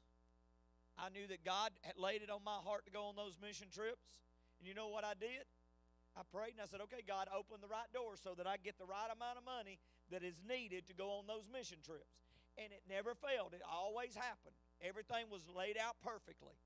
[0.95, 3.67] I knew that God had laid it on my heart to go on those mission
[3.67, 4.23] trips.
[4.65, 5.45] And you know what I did?
[6.17, 8.81] I prayed and I said, okay, God, open the right door so that I get
[8.81, 9.77] the right amount of money
[10.09, 12.25] that is needed to go on those mission trips.
[12.57, 13.53] And it never failed.
[13.53, 14.57] It always happened.
[14.81, 16.57] Everything was laid out perfectly.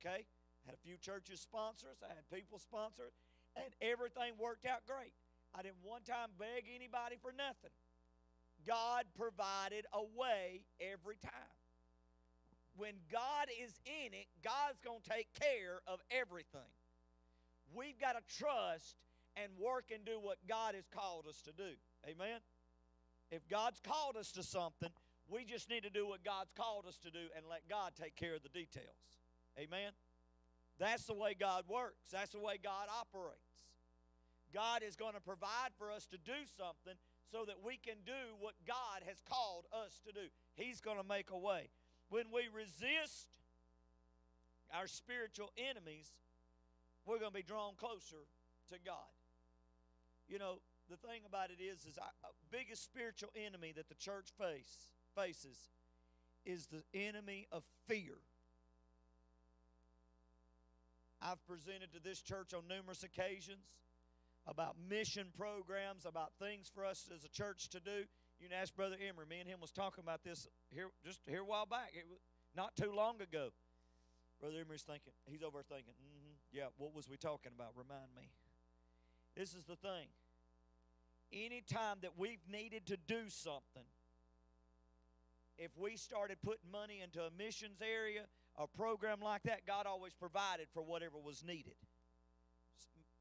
[0.00, 0.24] Okay?
[0.64, 3.12] Had a few churches sponsor us, I had people sponsor
[3.60, 5.12] and everything worked out great.
[5.52, 7.76] I didn't one time beg anybody for nothing.
[8.64, 11.52] God provided a way every time.
[12.72, 16.72] When God is in it, God's going to take care of everything.
[17.74, 18.96] We've got to trust
[19.36, 21.76] and work and do what God has called us to do.
[22.06, 22.40] Amen?
[23.30, 24.90] If God's called us to something,
[25.28, 28.16] we just need to do what God's called us to do and let God take
[28.16, 29.20] care of the details.
[29.58, 29.92] Amen?
[30.78, 33.68] That's the way God works, that's the way God operates.
[34.54, 36.94] God is going to provide for us to do something
[37.30, 40.32] so that we can do what God has called us to do.
[40.54, 41.68] He's going to make a way.
[42.08, 43.28] When we resist
[44.72, 46.12] our spiritual enemies,
[47.08, 48.28] we're going to be drawn closer
[48.68, 49.08] to God.
[50.28, 53.94] You know, the thing about it is, is our uh, biggest spiritual enemy that the
[53.94, 55.70] church face faces
[56.44, 58.20] is the enemy of fear.
[61.20, 63.80] I've presented to this church on numerous occasions
[64.46, 68.04] about mission programs, about things for us as a church to do.
[68.40, 69.26] You can ask Brother Emery.
[69.28, 71.90] Me and him was talking about this here just here a while back.
[71.92, 72.20] It was
[72.54, 73.50] not too long ago.
[74.40, 76.17] Brother Emery's thinking, he's over thinking, mm-hmm,
[76.52, 77.72] yeah, what was we talking about?
[77.76, 78.30] Remind me.
[79.36, 80.08] This is the thing.
[81.32, 83.86] Anytime that we've needed to do something,
[85.58, 88.22] if we started putting money into a missions area,
[88.56, 91.74] a program like that, God always provided for whatever was needed.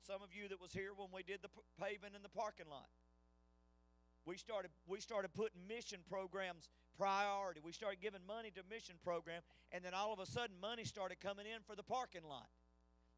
[0.05, 1.49] Some of you that was here when we did the
[1.79, 2.87] paving in the parking lot,
[4.25, 7.61] we started we started putting mission programs priority.
[7.63, 11.19] We started giving money to mission program, and then all of a sudden money started
[11.19, 12.47] coming in for the parking lot.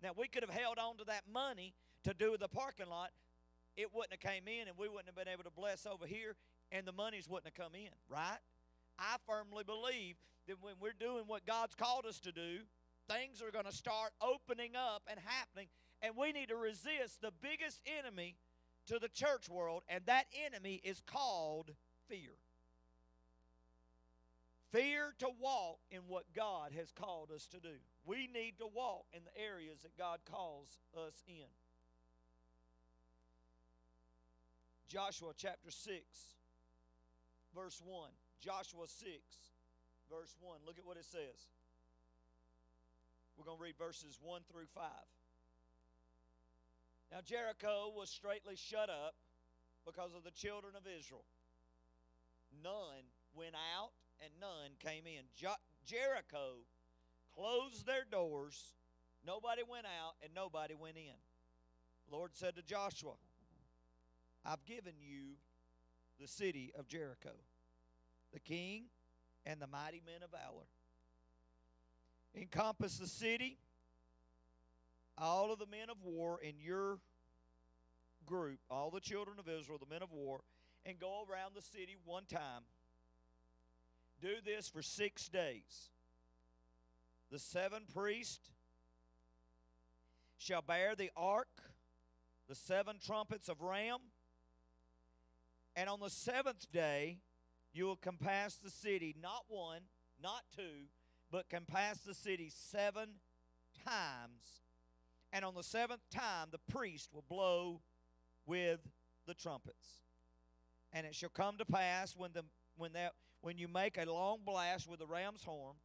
[0.02, 1.74] Now we could have held on to that money
[2.04, 3.10] to do the parking lot.
[3.76, 6.36] It wouldn't have came in, and we wouldn't have been able to bless over here,
[6.72, 7.92] and the monies wouldn't have come in.
[8.10, 8.40] Right?
[8.98, 10.16] I firmly believe
[10.48, 12.60] that when we're doing what God's called us to do,
[13.10, 15.68] things are going to start opening up and happening,
[16.02, 18.36] and we need to resist the biggest enemy
[18.88, 21.72] to the church world, and that enemy is called
[22.08, 22.36] fear.
[24.72, 27.78] Fear to walk in what God has called us to do.
[28.10, 31.46] We need to walk in the areas that God calls us in.
[34.88, 36.02] Joshua chapter 6,
[37.54, 38.10] verse 1.
[38.42, 39.06] Joshua 6,
[40.10, 40.58] verse 1.
[40.66, 41.38] Look at what it says.
[43.38, 44.84] We're going to read verses 1 through 5.
[47.12, 49.14] Now, Jericho was straightly shut up
[49.86, 51.26] because of the children of Israel.
[52.64, 53.06] None
[53.36, 55.30] went out and none came in.
[55.86, 56.66] Jericho
[57.40, 58.74] closed their doors.
[59.26, 61.16] Nobody went out and nobody went in.
[62.10, 63.14] The Lord said to Joshua,
[64.46, 65.36] I've given you
[66.20, 67.32] the city of Jericho,
[68.34, 68.86] the king
[69.46, 70.66] and the mighty men of valor.
[72.36, 73.58] Encompass the city,
[75.18, 77.00] all of the men of war in your
[78.26, 80.42] group, all the children of Israel, the men of war,
[80.86, 82.64] and go around the city one time.
[84.22, 85.90] Do this for six days.
[87.32, 88.50] The seven priests
[90.38, 91.48] shall bear the ark,
[92.48, 94.00] the seven trumpets of Ram,
[95.76, 97.20] And on the seventh day,
[97.72, 99.82] you will compass the city, not one,
[100.22, 100.88] not two,
[101.32, 103.10] but compass the city seven
[103.86, 104.64] times.
[105.32, 107.82] And on the seventh time, the priest will blow
[108.46, 108.80] with
[109.28, 110.02] the trumpets.
[110.92, 112.44] And it shall come to pass when the
[112.76, 115.76] when that when you make a long blast with the ram's horn,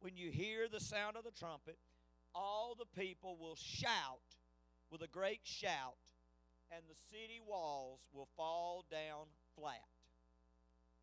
[0.00, 1.76] when you hear the sound of the trumpet,
[2.34, 4.20] all the people will shout
[4.90, 6.00] with a great shout,
[6.70, 9.88] and the city walls will fall down flat.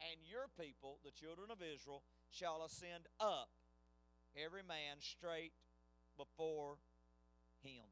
[0.01, 3.49] And your people, the children of Israel, shall ascend up,
[4.35, 5.53] every man straight
[6.17, 6.77] before
[7.63, 7.85] him.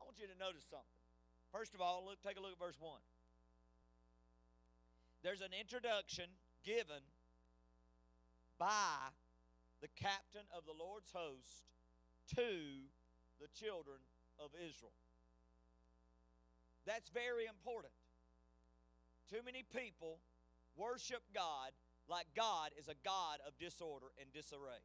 [0.00, 0.86] I want you to notice something.
[1.52, 3.00] First of all, look, take a look at verse 1.
[5.22, 6.26] There's an introduction
[6.64, 7.02] given
[8.58, 9.14] by
[9.80, 11.66] the captain of the Lord's host
[12.34, 12.86] to
[13.40, 13.98] the children
[14.38, 14.96] of Israel.
[16.86, 17.92] That's very important.
[19.30, 20.18] Too many people
[20.76, 21.76] worship God
[22.08, 24.80] like God is a God of disorder and disarray.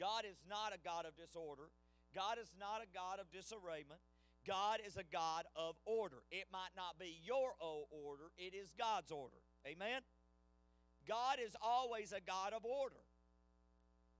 [0.00, 1.68] God is not a God of disorder.
[2.14, 4.00] God is not a God of disarrayment.
[4.46, 6.24] God is a God of order.
[6.30, 9.40] It might not be your order, it is God's order.
[9.66, 10.00] Amen?
[11.08, 13.03] God is always a God of order.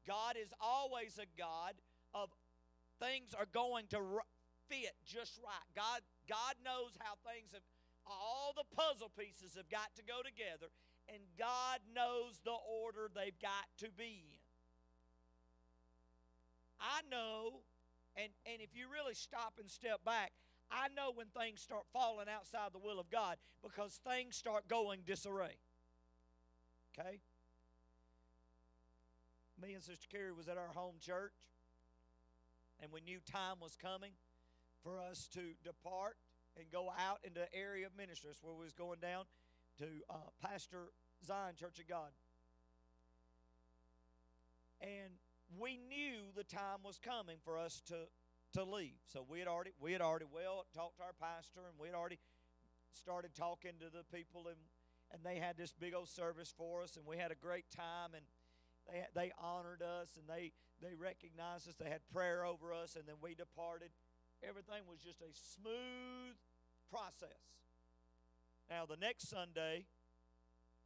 [0.07, 1.75] God is always a God
[2.15, 2.31] of
[3.01, 3.99] things are going to
[4.69, 5.69] fit just right.
[5.75, 7.63] God, God knows how things have,
[8.07, 10.71] all the puzzle pieces have got to go together,
[11.09, 14.41] and God knows the order they've got to be in.
[16.81, 17.65] I know,
[18.17, 20.33] and, and if you really stop and step back,
[20.71, 25.01] I know when things start falling outside the will of God because things start going
[25.07, 25.57] disarray.
[26.99, 27.21] Okay?
[29.61, 31.35] Me and Sister Carrie was at our home church,
[32.83, 34.13] and we knew time was coming
[34.83, 36.17] for us to depart
[36.57, 38.31] and go out into the area of ministry.
[38.31, 39.25] That's where we was going down
[39.79, 40.91] to uh, Pastor
[41.25, 42.11] Zion Church of God.
[44.81, 45.15] And
[45.59, 47.95] we knew the time was coming for us to
[48.55, 48.95] to leave.
[49.07, 51.97] So we had already we had already well talked to our pastor and we had
[51.97, 52.19] already
[52.93, 54.59] started talking to the people and
[55.13, 58.15] and they had this big old service for us and we had a great time
[58.15, 58.25] and
[58.91, 61.75] they they honored us and they they recognized us.
[61.79, 63.91] They had prayer over us and then we departed.
[64.43, 66.37] Everything was just a smooth
[66.91, 67.41] process.
[68.69, 69.87] Now the next Sunday,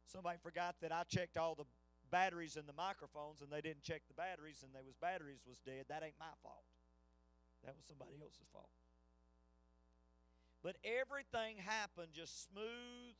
[0.07, 1.65] somebody forgot that I checked all the
[2.11, 5.59] batteries in the microphones and they didn't check the batteries and there was batteries was
[5.65, 5.85] dead.
[5.89, 6.63] That ain't my fault.
[7.65, 8.69] That was somebody else's fault.
[10.63, 13.15] But everything happened just smooth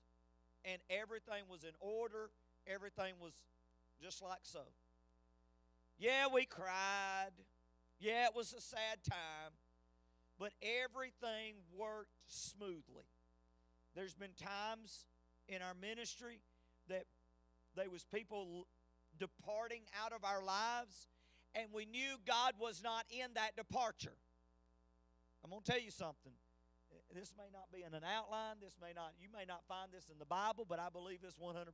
[0.65, 2.31] and everything was in order.
[2.67, 3.33] Everything was
[4.01, 4.61] just like so.
[5.97, 7.31] Yeah, we cried.
[7.99, 9.51] Yeah, it was a sad time.
[10.39, 13.05] But everything worked smoothly.
[13.95, 15.05] There's been times
[15.49, 16.39] in our ministry
[16.87, 17.03] that
[17.75, 18.67] there was people
[19.19, 21.07] departing out of our lives
[21.55, 24.15] and we knew God was not in that departure.
[25.43, 26.33] I'm going to tell you something.
[26.91, 28.57] Uh, this may not be in an outline.
[28.61, 31.37] This may not, you may not find this in the Bible, but I believe this
[31.37, 31.65] 100%.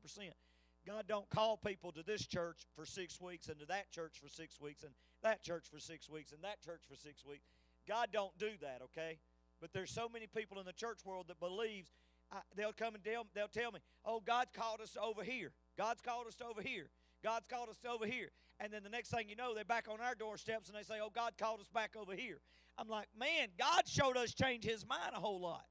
[0.86, 4.30] God don't call people to this church for six weeks and to that church for
[4.30, 7.48] six weeks and that church for six weeks and that church for six weeks.
[7.88, 9.20] God don't do that, okay?
[9.62, 11.92] But there's so many people in the church world that believes
[12.32, 15.52] I, they'll come and tell, they'll tell me, "Oh, God's called us over here.
[15.78, 16.90] God's called us over here.
[17.24, 18.30] God's called us over here."
[18.60, 21.00] And then the next thing you know, they're back on our doorsteps and they say,
[21.02, 22.40] "Oh, God called us back over here."
[22.78, 25.66] I'm like, man, God showed us change his mind a whole lot.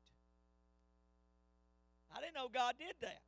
[2.16, 3.20] I didn't know God did that.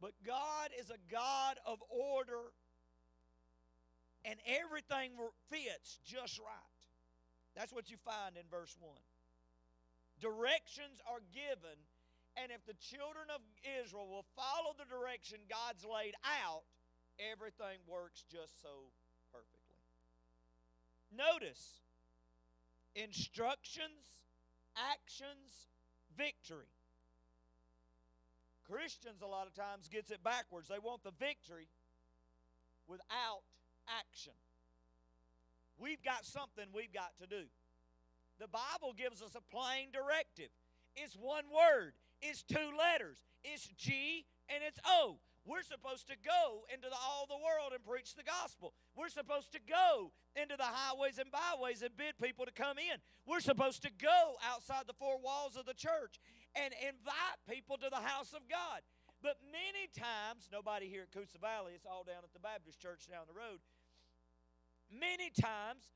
[0.00, 2.52] But God is a God of order,
[4.24, 5.12] and everything
[5.50, 6.80] fits just right.
[7.56, 8.92] That's what you find in verse 1.
[10.20, 11.80] Directions are given,
[12.36, 13.40] and if the children of
[13.80, 16.64] Israel will follow the direction God's laid out,
[17.16, 18.92] everything works just so
[19.32, 19.80] perfectly.
[21.08, 21.80] Notice,
[22.94, 24.28] instructions,
[24.76, 25.72] actions,
[26.16, 26.68] victory.
[28.70, 30.68] Christians a lot of times gets it backwards.
[30.68, 31.68] They want the victory
[32.88, 33.46] without
[33.86, 34.34] action.
[35.78, 37.46] We've got something we've got to do.
[38.38, 40.50] The Bible gives us a plain directive.
[40.94, 41.92] It's one word.
[42.20, 43.18] It's two letters.
[43.44, 45.18] It's G and it's O.
[45.46, 48.74] We're supposed to go into the, all the world and preach the gospel.
[48.96, 52.98] We're supposed to go into the highways and byways and bid people to come in.
[53.24, 56.18] We're supposed to go outside the four walls of the church
[56.56, 58.80] and invite people to the house of God.
[59.20, 63.08] But many times, nobody here at Coosa Valley, it's all down at the Baptist church
[63.08, 63.60] down the road.
[64.88, 65.92] Many times,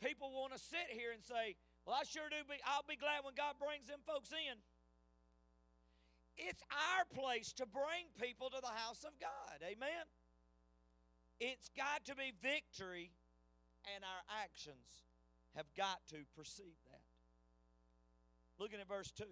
[0.00, 1.56] people want to sit here and say,
[1.86, 4.56] Well, I sure do be, I'll be glad when God brings them folks in.
[6.36, 9.60] It's our place to bring people to the house of God.
[9.60, 10.08] Amen.
[11.38, 13.12] It's got to be victory,
[13.94, 15.04] and our actions
[15.54, 17.04] have got to precede that.
[18.58, 19.24] Looking at verse 2.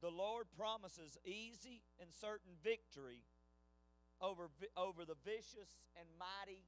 [0.00, 3.22] The Lord promises easy and certain victory
[4.20, 6.64] over, over the vicious and mighty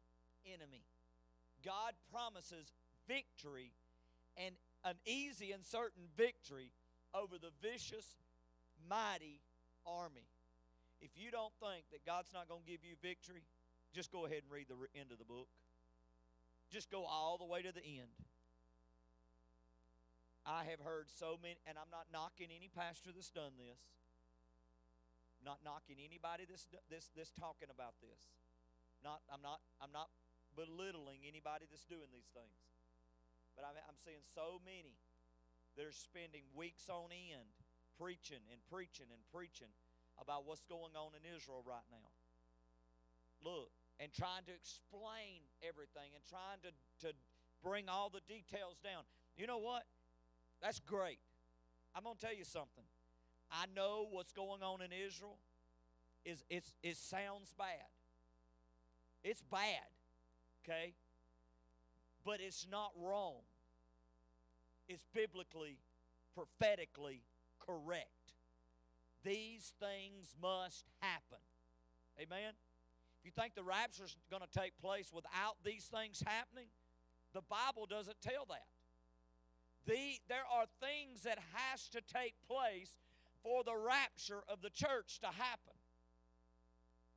[0.47, 0.85] enemy.
[1.65, 2.73] God promises
[3.09, 3.73] victory
[4.37, 4.55] and
[4.85, 6.73] an easy and certain victory
[7.15, 8.17] over the vicious,
[8.89, 9.41] mighty
[9.87, 10.27] army.
[11.01, 13.43] If you don't think that God's not going to give you victory,
[13.95, 15.49] just go ahead and read the end of the book.
[16.71, 18.13] Just go all the way to the end.
[20.43, 23.79] I have heard so many, and I'm not knocking any pastor that's done this.
[25.43, 28.31] Not knocking anybody that's this this talking about this.
[29.03, 30.11] Not I'm not I'm not
[30.55, 32.63] belittling anybody that's doing these things.
[33.59, 34.97] But I'm, I'm seeing so many
[35.77, 37.53] that are spending weeks on end
[37.99, 39.73] preaching and preaching and preaching
[40.21, 42.11] about what's going on in Israel right now.
[43.43, 46.73] Look, and trying to explain everything and trying to,
[47.07, 47.11] to
[47.63, 49.03] bring all the details down.
[49.37, 49.85] You know what?
[50.63, 51.19] That's great.
[51.95, 52.85] I'm going to tell you something.
[53.51, 55.37] I know what's going on in Israel
[56.25, 57.91] is it's it sounds bad.
[59.25, 59.91] It's bad.
[60.65, 60.95] Okay?
[62.25, 63.43] But it's not wrong.
[64.89, 65.79] It's biblically,
[66.35, 67.23] prophetically
[67.59, 68.09] correct.
[69.25, 71.39] These things must happen.
[72.21, 72.55] Amen.
[73.21, 76.67] If you think the rapture is going to take place without these things happening,
[77.33, 78.67] the Bible doesn't tell that.
[79.87, 82.95] The, there are things that has to take place
[83.43, 85.75] for the rapture of the church to happen.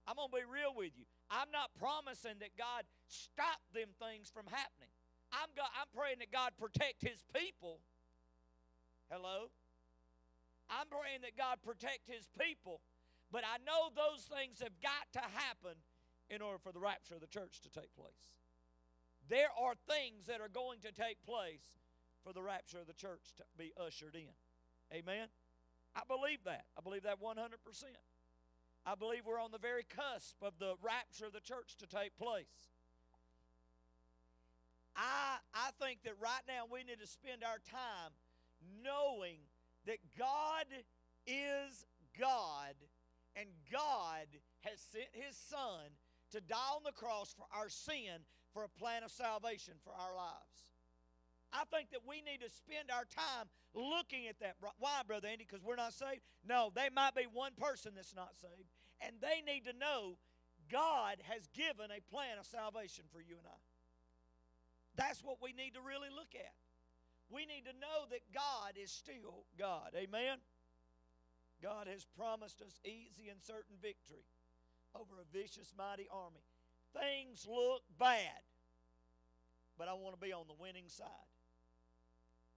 [0.08, 1.06] I'm going to be real with you.
[1.30, 4.90] I'm not promising that God stop them things from happening.
[5.34, 7.82] I'm, I'm praying that God protect his people.
[9.10, 9.50] Hello?
[10.70, 12.82] I'm praying that God protect his people.
[13.34, 15.78] But I know those things have got to happen
[16.30, 18.34] in order for the rapture of the church to take place.
[19.30, 21.66] There are things that are going to take place
[22.26, 24.34] for the rapture of the church to be ushered in.
[24.92, 25.28] Amen?
[25.96, 26.66] I believe that.
[26.78, 27.38] I believe that 100%.
[28.86, 32.18] I believe we're on the very cusp of the rapture of the church to take
[32.18, 32.74] place.
[34.96, 38.12] I, I think that right now we need to spend our time
[38.84, 39.38] knowing
[39.86, 40.66] that God
[41.28, 41.86] is
[42.18, 42.76] God
[43.36, 44.28] and God
[44.62, 45.94] has sent His Son
[46.32, 48.24] to die on the cross for our sin
[48.54, 50.75] for a plan of salvation for our lives.
[51.56, 54.60] I think that we need to spend our time looking at that.
[54.60, 55.48] Why, Brother Andy?
[55.48, 56.20] Because we're not saved?
[56.44, 58.68] No, they might be one person that's not saved,
[59.00, 60.20] and they need to know
[60.68, 63.60] God has given a plan of salvation for you and I.
[65.00, 66.56] That's what we need to really look at.
[67.32, 69.96] We need to know that God is still God.
[69.96, 70.44] Amen?
[71.62, 74.28] God has promised us easy and certain victory
[74.94, 76.44] over a vicious, mighty army.
[76.94, 78.44] Things look bad,
[79.78, 81.35] but I want to be on the winning side.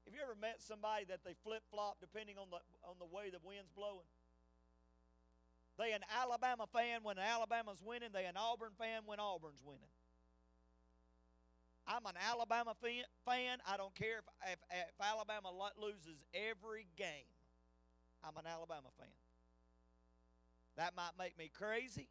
[0.08, 2.56] Have you ever met somebody that they flip flop depending on the
[2.88, 4.08] on the way the wind's blowing?
[5.76, 8.08] They an Alabama fan when Alabama's winning.
[8.16, 9.92] They an Auburn fan when Auburn's winning.
[11.86, 13.58] I'm an Alabama fan.
[13.68, 17.28] I don't care if, if, if Alabama loses every game.
[18.24, 19.12] I'm an Alabama fan.
[20.78, 22.08] That might make me crazy.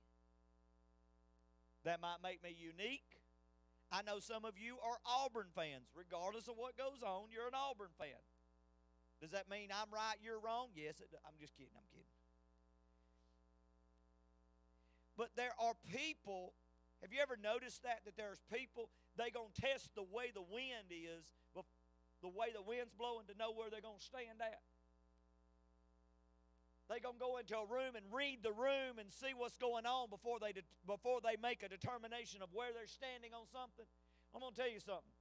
[1.83, 3.16] That might make me unique.
[3.91, 5.87] I know some of you are Auburn fans.
[5.95, 8.19] Regardless of what goes on, you're an Auburn fan.
[9.21, 10.69] Does that mean I'm right, you're wrong?
[10.75, 11.73] Yes, it, I'm just kidding.
[11.73, 12.11] I'm kidding.
[15.17, 16.53] But there are people,
[17.01, 18.05] have you ever noticed that?
[18.05, 21.25] That there's people, they going to test the way the wind is,
[22.21, 24.61] the way the wind's blowing to know where they're going to stand at.
[26.89, 29.85] They're going to go into a room and read the room and see what's going
[29.85, 33.85] on before they, de- before they make a determination of where they're standing on something.
[34.33, 35.15] I'm going to tell you something.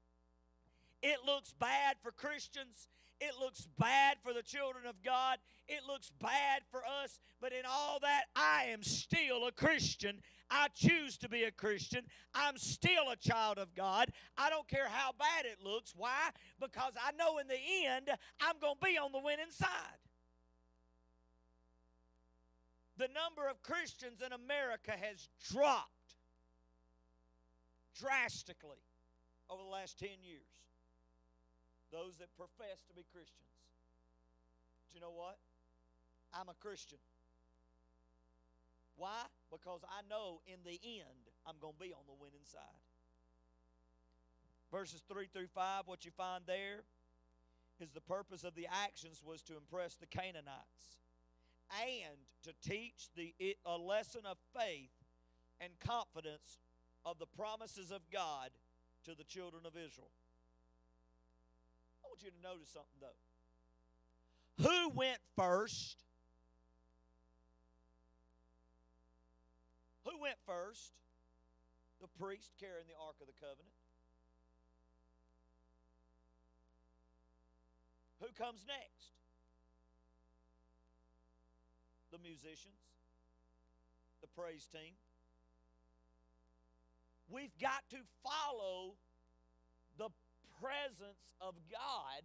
[1.03, 2.89] It looks bad for Christians.
[3.21, 5.39] It looks bad for the children of God.
[5.69, 7.19] It looks bad for us.
[7.41, 10.21] But in all that, I am still a Christian.
[10.51, 12.05] I choose to be a Christian.
[12.35, 14.11] I'm still a child of God.
[14.37, 15.93] I don't care how bad it looks.
[15.97, 16.31] Why?
[16.61, 18.11] Because I know in the end,
[18.41, 19.99] I'm going to be on the winning side.
[22.97, 25.90] The number of Christians in America has dropped
[27.99, 28.80] drastically
[29.51, 30.66] over the last 10 years
[31.92, 33.53] those that profess to be Christians.
[34.88, 35.38] But you know what?
[36.34, 36.99] I'm a Christian.
[38.97, 39.28] Why?
[39.51, 42.82] Because I know in the end I'm going to be on the winning side.
[44.72, 46.82] Verses 3 through 5, what you find there
[47.80, 51.05] is the purpose of the actions was to impress the Canaanites.
[51.71, 54.91] And to teach the a lesson of faith
[55.61, 56.59] and confidence
[57.05, 58.51] of the promises of God
[59.05, 60.11] to the children of Israel.
[62.05, 64.69] I want you to notice something though.
[64.69, 66.03] Who went first?
[70.05, 70.93] Who went first?
[72.01, 73.75] The priest carrying the Ark of the Covenant.
[78.21, 79.12] Who comes next?
[82.17, 82.81] The musicians,
[84.23, 84.97] the praise team.
[87.29, 88.95] We've got to follow
[89.99, 90.09] the
[90.62, 92.23] presence of God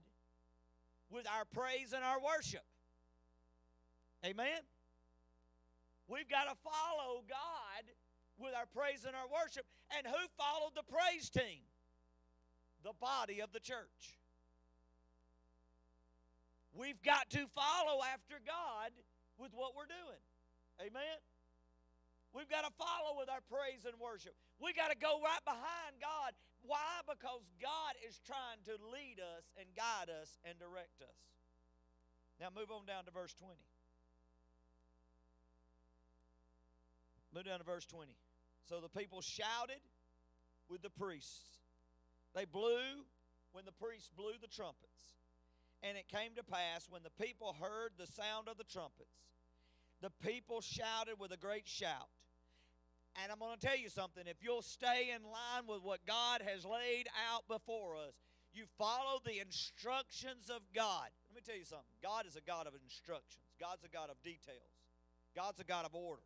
[1.10, 2.64] with our praise and our worship.
[4.24, 4.64] Amen?
[6.08, 7.84] We've got to follow God
[8.40, 9.66] with our praise and our worship.
[9.98, 11.68] And who followed the praise team?
[12.86, 14.16] The body of the church.
[16.74, 18.92] We've got to follow after God
[19.42, 20.22] with what we're doing.
[20.78, 21.18] Amen?
[22.32, 24.38] We've got to follow with our praise and worship.
[24.62, 26.32] We've got to go right behind God.
[26.64, 27.04] Why?
[27.04, 31.20] Because God is trying to lead us and guide us and direct us.
[32.40, 33.52] Now move on down to verse 20.
[37.34, 38.14] Move down to verse 20.
[38.70, 39.82] So the people shouted
[40.70, 41.60] with the priests.
[42.34, 43.04] They blew
[43.52, 45.21] when the priests blew the trumpets.
[45.84, 49.18] And it came to pass when the people heard the sound of the trumpets,
[50.02, 52.10] the people shouted with a great shout.
[53.22, 54.24] And I'm going to tell you something.
[54.26, 58.16] If you'll stay in line with what God has laid out before us,
[58.54, 61.10] you follow the instructions of God.
[61.28, 61.96] Let me tell you something.
[62.04, 64.76] God is a God of instructions, God's a God of details,
[65.36, 66.24] God's a God of order.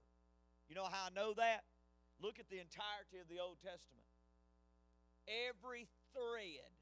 [0.67, 1.63] You know how I know that?
[2.21, 4.05] Look at the entirety of the Old Testament.
[5.25, 6.74] Every thread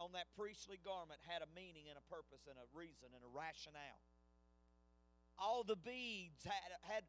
[0.00, 3.28] on that priestly garment had a meaning and a purpose and a reason and a
[3.28, 4.00] rationale.
[5.36, 7.04] All the beads had, had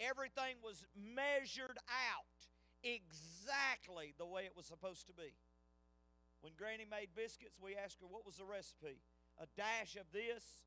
[0.00, 2.40] everything was measured out
[2.80, 5.36] exactly the way it was supposed to be.
[6.40, 9.04] When Granny made biscuits, we asked her what was the recipe?
[9.36, 10.64] A dash of this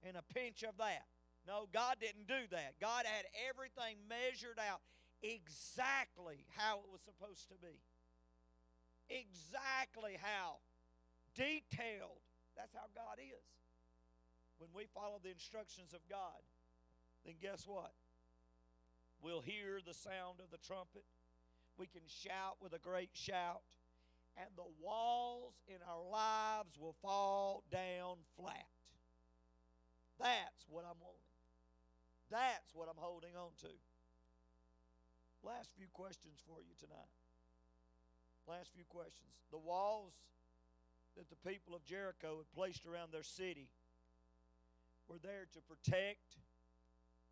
[0.00, 1.04] and a pinch of that.
[1.46, 2.80] No, God didn't do that.
[2.80, 4.80] God had everything measured out
[5.22, 7.76] exactly how it was supposed to be.
[9.08, 10.58] Exactly how
[11.34, 12.22] detailed.
[12.56, 13.44] That's how God is.
[14.58, 16.40] When we follow the instructions of God,
[17.24, 17.92] then guess what?
[19.22, 21.04] We'll hear the sound of the trumpet.
[21.78, 23.62] We can shout with a great shout.
[24.36, 28.68] And the walls in our lives will fall down flat.
[30.18, 31.20] That's what I'm wanting.
[32.30, 33.72] That's what I'm holding on to.
[35.42, 37.12] Last few questions for you tonight.
[38.46, 39.34] Last few questions.
[39.50, 40.14] The walls
[41.16, 43.68] that the people of Jericho had placed around their city
[45.08, 46.38] were there to protect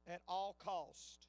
[0.06, 1.28] at all cost.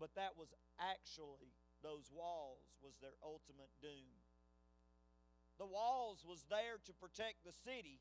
[0.00, 4.18] But that was actually those walls was their ultimate doom.
[5.58, 8.00] The walls was there to protect the city,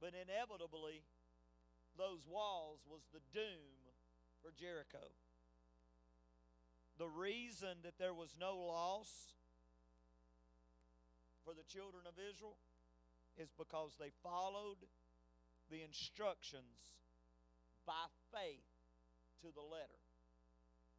[0.00, 1.00] but inevitably
[1.96, 3.88] those walls was the doom
[4.42, 5.14] for Jericho.
[6.98, 9.34] The reason that there was no loss
[11.44, 12.56] for the children of Israel
[13.36, 14.78] is because they followed
[15.70, 16.94] the instructions
[17.86, 18.70] by faith
[19.42, 20.00] to the letter.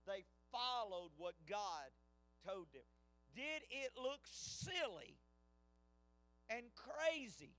[0.06, 1.90] They followed what God
[2.46, 2.86] told them.
[3.34, 5.18] Did it look silly
[6.50, 7.56] and crazy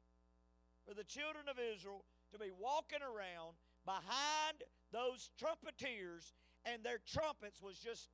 [0.87, 4.62] for the children of Israel to be walking around behind
[4.93, 6.34] those trumpeters
[6.64, 8.09] and their trumpets was just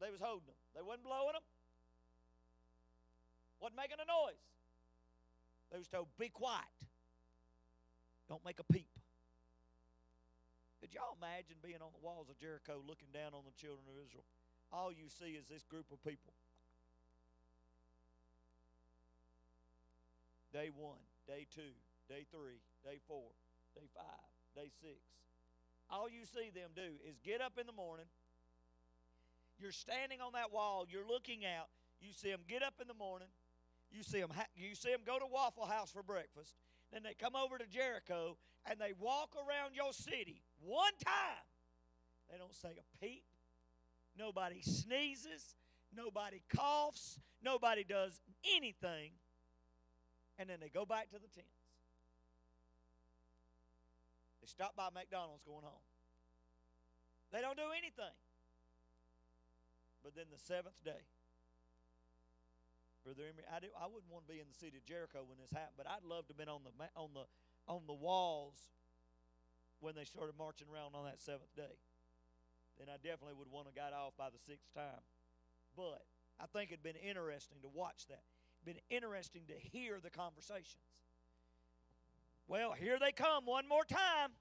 [0.00, 0.58] they was holding them.
[0.74, 1.46] They wasn't blowing them.
[3.60, 4.42] Wasn't making a noise.
[5.72, 6.68] They was told, be quiet.
[8.28, 8.90] Don't make a peep.
[10.80, 13.96] Could y'all imagine being on the walls of Jericho looking down on the children of
[13.96, 14.28] Israel?
[14.68, 16.36] All you see is this group of people.
[20.52, 21.74] Day one, day two,
[22.08, 23.32] day three, day four,
[23.74, 25.00] day five, day six.
[25.90, 28.06] All you see them do is get up in the morning.
[29.58, 30.86] You're standing on that wall.
[30.88, 31.68] You're looking out.
[32.00, 33.28] You see them get up in the morning.
[33.90, 34.30] You see them.
[34.56, 36.54] You see them go to Waffle House for breakfast.
[36.92, 38.36] Then they come over to Jericho
[38.68, 41.44] and they walk around your city one time.
[42.30, 43.24] They don't say a peep.
[44.18, 45.56] Nobody sneezes.
[45.94, 47.18] Nobody coughs.
[47.42, 48.20] Nobody does
[48.56, 49.12] anything.
[50.38, 51.48] And then they go back to the tents.
[54.40, 55.84] They stop by McDonald's going home.
[57.32, 58.12] They don't do anything.
[60.04, 61.08] But then the seventh day,
[63.08, 65.48] Brother Emery, I, I wouldn't want to be in the city of Jericho when this
[65.48, 67.24] happened, but I'd love to have been on the on the
[67.64, 68.68] on the walls
[69.80, 71.80] when they started marching around on that seventh day.
[72.76, 75.04] Then I definitely would want to got off by the sixth time.
[75.76, 76.04] But
[76.36, 78.24] I think it'd been interesting to watch that.
[78.64, 80.84] Been interesting to hear the conversations.
[82.48, 84.36] Well, here they come one more time.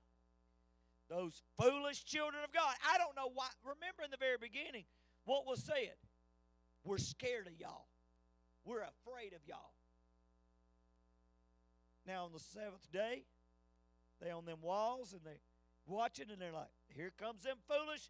[1.09, 2.75] Those foolish children of God.
[2.83, 3.47] I don't know why.
[3.63, 4.87] Remember in the very beginning
[5.25, 5.95] what was said?
[6.83, 7.87] We're scared of y'all.
[8.65, 9.73] We're afraid of y'all.
[12.05, 13.23] Now on the seventh day,
[14.21, 15.39] they on them walls and they
[15.85, 18.09] watching and they're like, here comes them foolish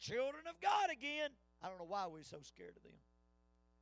[0.00, 1.30] children of God again.
[1.62, 3.00] I don't know why we're so scared of them.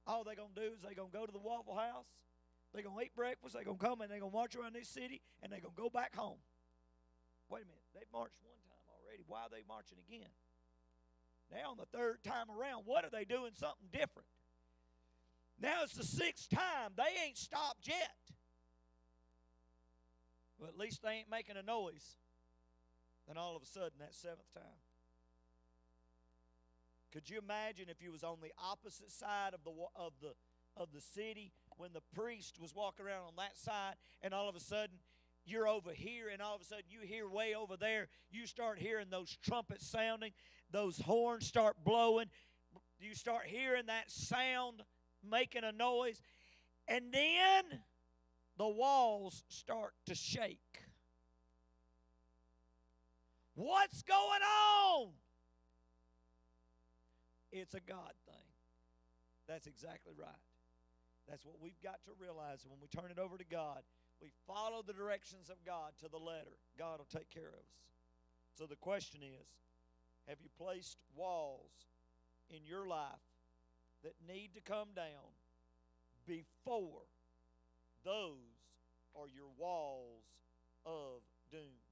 [0.07, 2.11] All they gonna do is they gonna go to the Waffle House,
[2.75, 5.53] they gonna eat breakfast, they gonna come and they gonna march around this city and
[5.53, 6.43] they gonna go back home.
[7.49, 9.23] Wait a minute, they marched one time already.
[9.27, 10.31] Why are they marching again?
[11.53, 14.29] Now on the third time around, what are they doing something different?
[15.61, 16.93] Now it's the sixth time.
[16.97, 18.17] They ain't stopped yet.
[20.59, 22.17] Well, at least they ain't making a noise.
[23.29, 24.81] Then all of a sudden, that seventh time.
[27.13, 30.33] Could you imagine if you was on the opposite side of the of the
[30.77, 34.57] of the city when the priest was walking around on that side, and all of
[34.57, 34.97] a sudden
[35.45, 38.79] you're over here, and all of a sudden you hear way over there, you start
[38.79, 40.33] hearing those trumpets sounding,
[40.71, 42.27] those horns start blowing,
[43.01, 44.83] you start hearing that sound
[45.29, 46.21] making a noise,
[46.89, 47.81] and then
[48.57, 50.59] the walls start to shake.
[53.55, 55.09] What's going on?
[57.51, 58.35] It's a God thing.
[59.47, 60.31] That's exactly right.
[61.29, 63.83] That's what we've got to realize when we turn it over to God.
[64.23, 66.57] We follow the directions of God to the letter.
[66.79, 67.83] God will take care of us.
[68.57, 69.49] So the question is
[70.29, 71.91] have you placed walls
[72.49, 73.27] in your life
[74.05, 75.35] that need to come down
[76.27, 77.03] before
[78.05, 78.63] those
[79.17, 80.25] are your walls
[80.87, 81.83] of doom?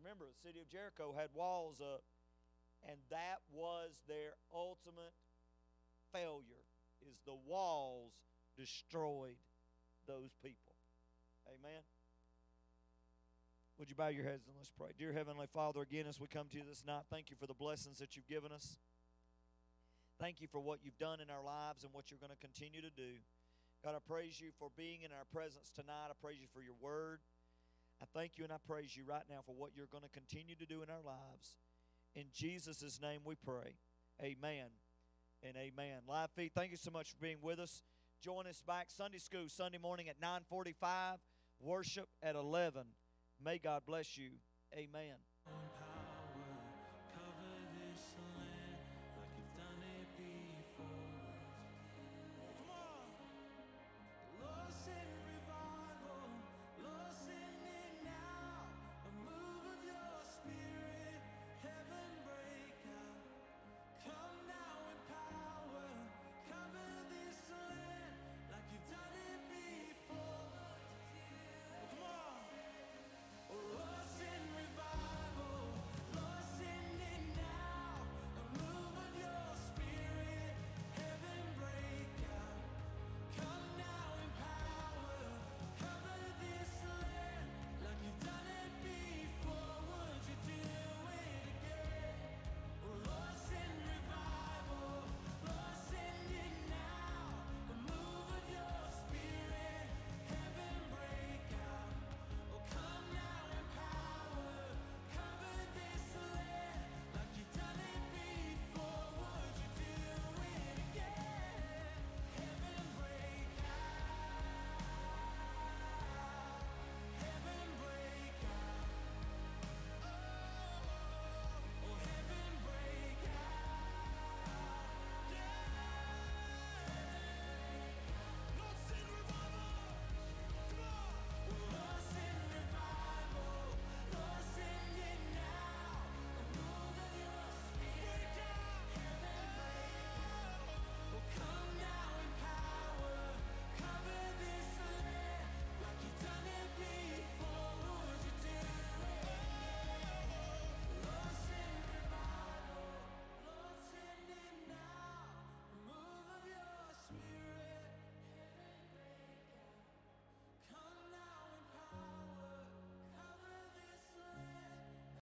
[0.00, 2.04] Remember, the city of Jericho had walls up,
[2.88, 5.14] and that was their ultimate
[6.12, 6.62] failure
[7.02, 8.12] is the walls
[8.56, 9.38] destroyed
[10.06, 10.67] those people.
[11.48, 11.80] Amen.
[13.78, 14.90] Would you bow your heads and let's pray?
[14.98, 17.54] Dear Heavenly Father, again, as we come to you this night, thank you for the
[17.54, 18.76] blessings that you've given us.
[20.20, 22.82] Thank you for what you've done in our lives and what you're going to continue
[22.82, 23.22] to do.
[23.84, 26.10] God, I praise you for being in our presence tonight.
[26.10, 27.20] I praise you for your word.
[28.02, 30.56] I thank you and I praise you right now for what you're going to continue
[30.56, 31.56] to do in our lives.
[32.14, 33.78] In Jesus' name we pray.
[34.20, 34.74] Amen
[35.42, 36.02] and amen.
[36.08, 37.82] Live feed, thank you so much for being with us.
[38.20, 41.20] Join us back Sunday school Sunday morning at 9:45,
[41.60, 42.82] worship at 11.
[43.42, 44.30] May God bless you.
[44.74, 45.16] Amen.